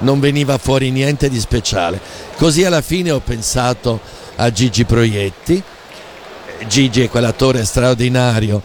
non- 0.00 0.18
veniva 0.18 0.58
fuori 0.58 0.90
niente 0.90 1.28
di 1.28 1.38
speciale. 1.38 2.00
Così 2.36 2.64
alla 2.64 2.80
fine 2.80 3.12
ho 3.12 3.20
pensato 3.20 4.00
a 4.34 4.50
Gigi 4.50 4.84
Proietti. 4.84 5.62
Gigi 6.66 7.02
è 7.02 7.08
quell'attore 7.08 7.64
straordinario, 7.64 8.60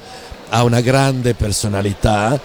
ha 0.49 0.63
una 0.63 0.81
grande 0.81 1.35
personalità 1.35 2.39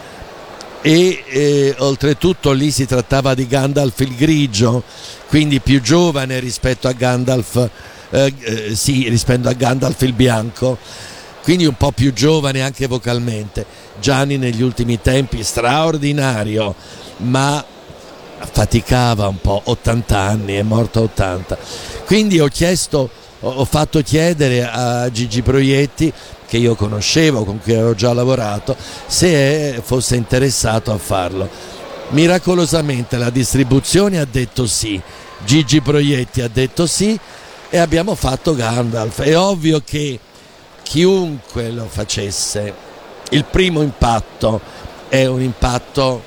e 0.83 1.25
eh, 1.27 1.75
oltretutto 1.79 2.53
lì 2.53 2.71
si 2.71 2.85
trattava 2.85 3.33
di 3.33 3.47
Gandalf 3.47 3.99
il 4.01 4.15
grigio, 4.17 4.83
quindi 5.29 5.61
più 5.61 5.81
giovane 5.81 6.39
rispetto 6.41 6.89
a 6.89 6.93
Gandalf, 6.93 7.71
eh, 8.11 8.35
eh, 8.39 8.75
sì, 8.75 9.09
rispetto 9.09 9.49
a 9.49 9.55
Gandalf 9.55 10.03
il 10.03 10.13
bianco 10.13 10.77
quindi 11.47 11.65
un 11.65 11.77
po' 11.77 11.93
più 11.93 12.13
giovane 12.13 12.61
anche 12.61 12.89
vocalmente. 12.89 13.65
Gianni 14.01 14.37
negli 14.37 14.63
ultimi 14.63 15.01
tempi 15.01 15.45
straordinario, 15.45 16.75
ma 17.19 17.65
faticava 18.51 19.29
un 19.29 19.41
po', 19.41 19.61
80 19.63 20.19
anni, 20.19 20.55
è 20.55 20.63
morto 20.63 20.99
a 20.99 21.03
80. 21.03 21.57
Quindi 22.05 22.41
ho 22.41 22.49
chiesto, 22.49 23.09
ho 23.39 23.65
fatto 23.65 24.03
chiedere 24.03 24.69
a 24.69 25.09
Gigi 25.13 25.43
Proietti, 25.43 26.13
che 26.49 26.57
io 26.57 26.75
conoscevo, 26.75 27.45
con 27.45 27.61
cui 27.61 27.75
avevo 27.75 27.95
già 27.95 28.13
lavorato, 28.13 28.77
se 29.07 29.81
fosse 29.85 30.17
interessato 30.17 30.91
a 30.91 30.99
farlo. 30.99 31.49
Miracolosamente 32.09 33.19
la 33.19 33.31
distribuzione 33.31 34.19
ha 34.19 34.27
detto 34.29 34.67
sì, 34.67 35.01
Gigi 35.45 35.81
Proietti 35.81 36.41
ha 36.41 36.49
detto 36.49 36.89
sì 36.89 37.17
e 37.71 37.79
abbiamo 37.79 38.17
fatto 38.17 38.57
Gandalf. 38.57 39.21
È 39.23 39.39
ovvio 39.39 39.81
che 39.85 40.19
chiunque 40.87 41.71
lo 41.73 41.89
facesse, 41.91 42.73
il 43.31 43.45
primo 43.45 43.83
impatto 43.83 44.61
è 45.09 45.27
un 45.27 45.43
impatto 45.43 46.23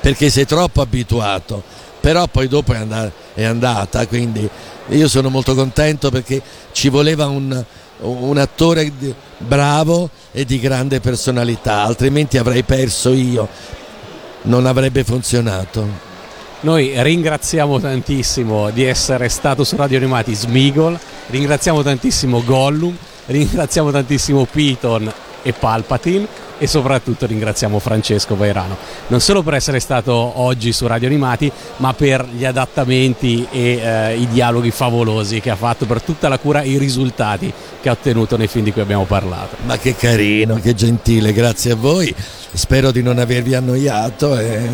perché 0.00 0.30
sei 0.30 0.46
troppo 0.46 0.80
abituato, 0.80 1.62
però 2.00 2.26
poi 2.26 2.48
dopo 2.48 2.72
è, 2.72 3.44
andata, 3.44 4.06
quindi 4.06 4.48
io 4.88 5.08
sono 5.08 5.28
molto 5.28 5.54
contento 5.54 6.10
perché 6.10 6.40
ci 6.72 6.88
voleva 6.88 7.26
un, 7.26 7.62
un 7.98 8.38
attore 8.38 8.90
bravo 9.36 10.08
e 10.32 10.46
di 10.46 10.58
grande 10.58 11.00
personalità, 11.00 11.82
altrimenti 11.82 12.38
avrei 12.38 12.62
perso 12.62 13.12
io, 13.12 13.46
non 14.42 14.64
avrebbe 14.64 15.04
funzionato. 15.04 16.10
Noi 16.60 16.92
ringraziamo 16.96 17.78
tantissimo 17.78 18.70
di 18.70 18.84
essere 18.84 19.28
stato 19.28 19.64
su 19.64 19.76
Radio 19.76 19.98
Animati 19.98 20.34
Smigol, 20.34 20.98
ringraziamo 21.28 21.82
tantissimo 21.82 22.42
Gollum, 22.42 22.96
ringraziamo 23.32 23.90
tantissimo 23.90 24.46
Piton 24.50 25.12
e 25.42 25.52
Palpatine 25.52 26.50
e 26.58 26.68
soprattutto 26.68 27.26
ringraziamo 27.26 27.80
Francesco 27.80 28.36
Vairano, 28.36 28.76
non 29.08 29.20
solo 29.20 29.42
per 29.42 29.54
essere 29.54 29.80
stato 29.80 30.12
oggi 30.12 30.72
su 30.72 30.86
Radio 30.86 31.08
Animati, 31.08 31.50
ma 31.78 31.92
per 31.92 32.24
gli 32.32 32.44
adattamenti 32.44 33.48
e 33.50 33.80
eh, 33.82 34.16
i 34.16 34.28
dialoghi 34.28 34.70
favolosi 34.70 35.40
che 35.40 35.50
ha 35.50 35.56
fatto, 35.56 35.86
per 35.86 36.02
tutta 36.02 36.28
la 36.28 36.38
cura 36.38 36.60
e 36.60 36.68
i 36.68 36.78
risultati 36.78 37.52
che 37.80 37.88
ha 37.88 37.92
ottenuto 37.92 38.36
nei 38.36 38.46
film 38.46 38.62
di 38.62 38.72
cui 38.72 38.80
abbiamo 38.80 39.06
parlato. 39.06 39.56
Ma 39.64 39.76
che 39.76 39.96
carino, 39.96 40.60
che 40.60 40.72
gentile, 40.74 41.32
grazie 41.32 41.72
a 41.72 41.76
voi, 41.76 42.14
spero 42.52 42.92
di 42.92 43.02
non 43.02 43.18
avervi 43.18 43.56
annoiato 43.56 44.38
e, 44.38 44.68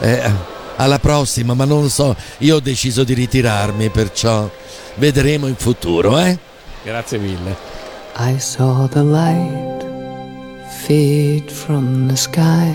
e 0.00 0.32
alla 0.76 0.98
prossima, 0.98 1.54
ma 1.54 1.64
non 1.64 1.80
lo 1.80 1.88
so, 1.88 2.14
io 2.38 2.56
ho 2.56 2.60
deciso 2.60 3.04
di 3.04 3.14
ritirarmi, 3.14 3.88
perciò 3.88 4.50
vedremo 4.96 5.46
in 5.46 5.56
futuro, 5.56 6.18
eh? 6.18 6.36
Grazie 6.84 7.16
mille. 7.16 7.71
I 8.16 8.36
saw 8.36 8.86
the 8.86 9.02
light 9.02 9.82
fade 10.86 11.50
from 11.50 12.08
the 12.08 12.16
sky. 12.16 12.74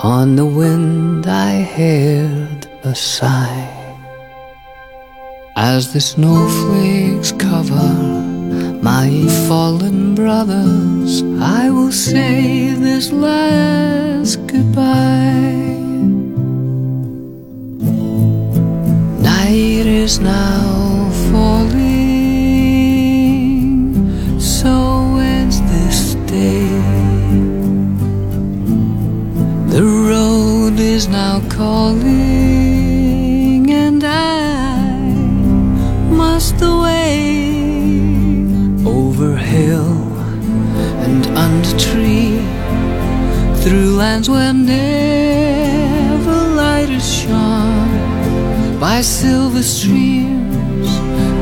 On 0.00 0.36
the 0.36 0.44
wind 0.44 1.26
I 1.26 1.62
heard 1.62 2.66
a 2.84 2.94
sigh. 2.94 3.68
As 5.56 5.92
the 5.94 6.00
snowflakes 6.00 7.32
cover 7.32 7.94
my 8.82 9.08
fallen 9.48 10.14
brothers, 10.14 11.22
I 11.40 11.70
will 11.70 11.92
say 11.92 12.74
this 12.74 13.10
last 13.10 14.36
goodbye. 14.48 15.62
Night 19.22 19.86
is 19.86 20.18
now 20.18 20.81
now 31.62 31.68
calling, 31.92 33.60
and 33.70 34.02
I 34.04 34.84
must 36.22 36.56
away 36.60 37.56
over 38.84 39.36
hill 39.36 39.94
and 41.04 41.22
under 41.44 41.74
tree, 41.86 42.38
through 43.62 43.90
lands 44.02 44.28
where 44.28 44.54
never 44.54 46.38
light 46.62 46.90
is 46.90 47.08
shone 47.20 48.78
by 48.80 49.02
silver 49.02 49.62
streams 49.62 50.90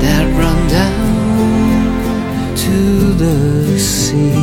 that 0.03 0.25
run 0.41 0.61
down 0.81 2.57
to 2.65 2.79
the 3.23 3.39
sea. 3.79 4.40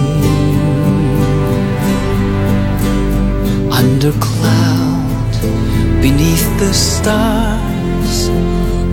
Beneath 6.07 6.49
the 6.57 6.73
stars, 6.73 8.29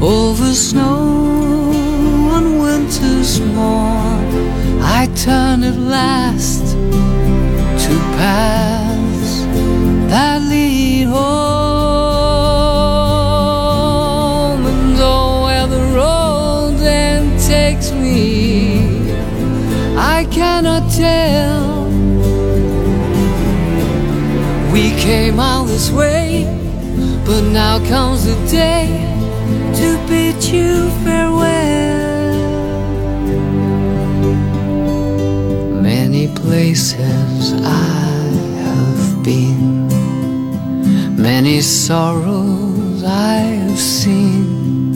over 0.03 0.53
snow 0.53 1.71
on 2.35 2.45
winter's 2.59 3.41
morn, 3.57 4.27
I 4.83 5.03
turn 5.27 5.63
at 5.63 5.77
last 5.97 6.65
to 7.85 7.95
paths 8.19 9.33
that 10.11 10.39
lead 10.51 11.05
home. 11.05 11.23
And 14.73 14.99
oh, 14.99 15.45
where 15.45 15.69
the 15.77 15.85
road 16.01 16.73
then 16.79 17.23
takes 17.39 17.89
me, 17.93 18.19
I 20.17 20.19
cannot 20.39 20.85
tell. 20.91 21.85
We 24.73 24.85
came 25.09 25.39
all 25.39 25.65
this 25.65 25.89
way, 25.93 26.24
but 27.25 27.43
now 27.43 27.79
comes 27.89 28.27
the 28.27 28.37
day 28.51 28.87
to 29.75 29.99
bid 30.07 30.45
you 30.45 30.91
farewell. 31.03 31.45
Many 35.81 36.29
places 36.29 37.55
I 37.63 38.31
have 38.65 39.25
been, 39.25 39.89
many 41.17 41.61
sorrows 41.63 43.03
I 43.05 43.37
have 43.63 43.79
seen, 43.79 44.93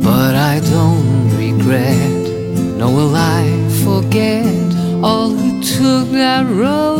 but 0.00 0.34
I 0.34 0.60
don't 0.60 1.36
regret. 1.36 2.24
Nor 2.78 2.92
will 2.94 3.16
I 3.16 3.44
forget 3.84 4.44
all 5.02 5.30
who 5.30 5.62
took 5.62 6.10
that 6.12 6.46
road 6.46 6.95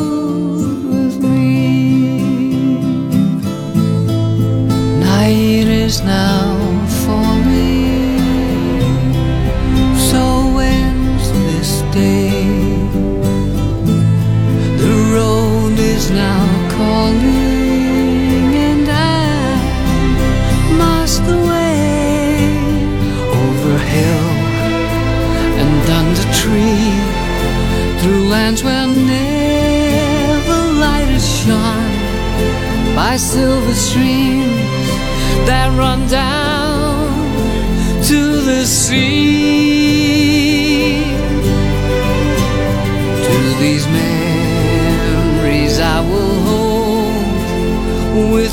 now. 6.03 6.56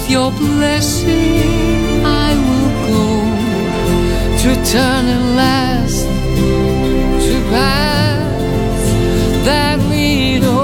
With 0.03 0.11
your 0.11 0.31
blessing, 0.31 2.03
I 2.03 2.35
will 2.45 2.71
go 2.91 3.05
to 4.41 4.49
turn 4.69 5.05
and 5.05 5.35
last 5.37 6.03
to 7.23 7.35
paths 7.49 8.87
that 9.45 9.79
lead 9.89 10.43
on. 10.43 10.57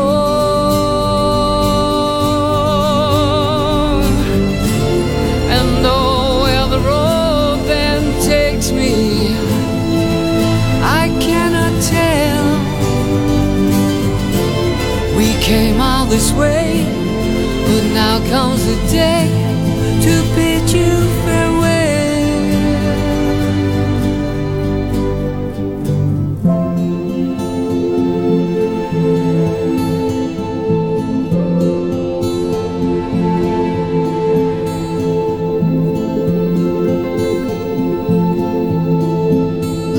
And 5.58 5.86
oh, 5.86 6.42
where 6.44 6.68
the 6.68 6.80
road 6.80 7.64
then 7.66 8.02
takes 8.24 8.72
me, 8.72 9.38
I 10.84 11.10
cannot 11.22 11.82
tell. 11.82 12.46
We 15.16 15.34
came 15.42 15.80
all 15.80 16.06
this 16.08 16.34
way, 16.34 16.99
comes 18.28 18.66
the 18.66 18.76
day 18.92 19.28
to 20.04 20.24
bid 20.36 20.72
you 20.72 20.94
farewell. 21.24 21.70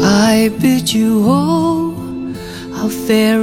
I 0.03 0.49
bid 0.61 0.93
you 0.93 1.29
all 1.29 1.95
a 2.75 2.89
farewell. 2.89 3.40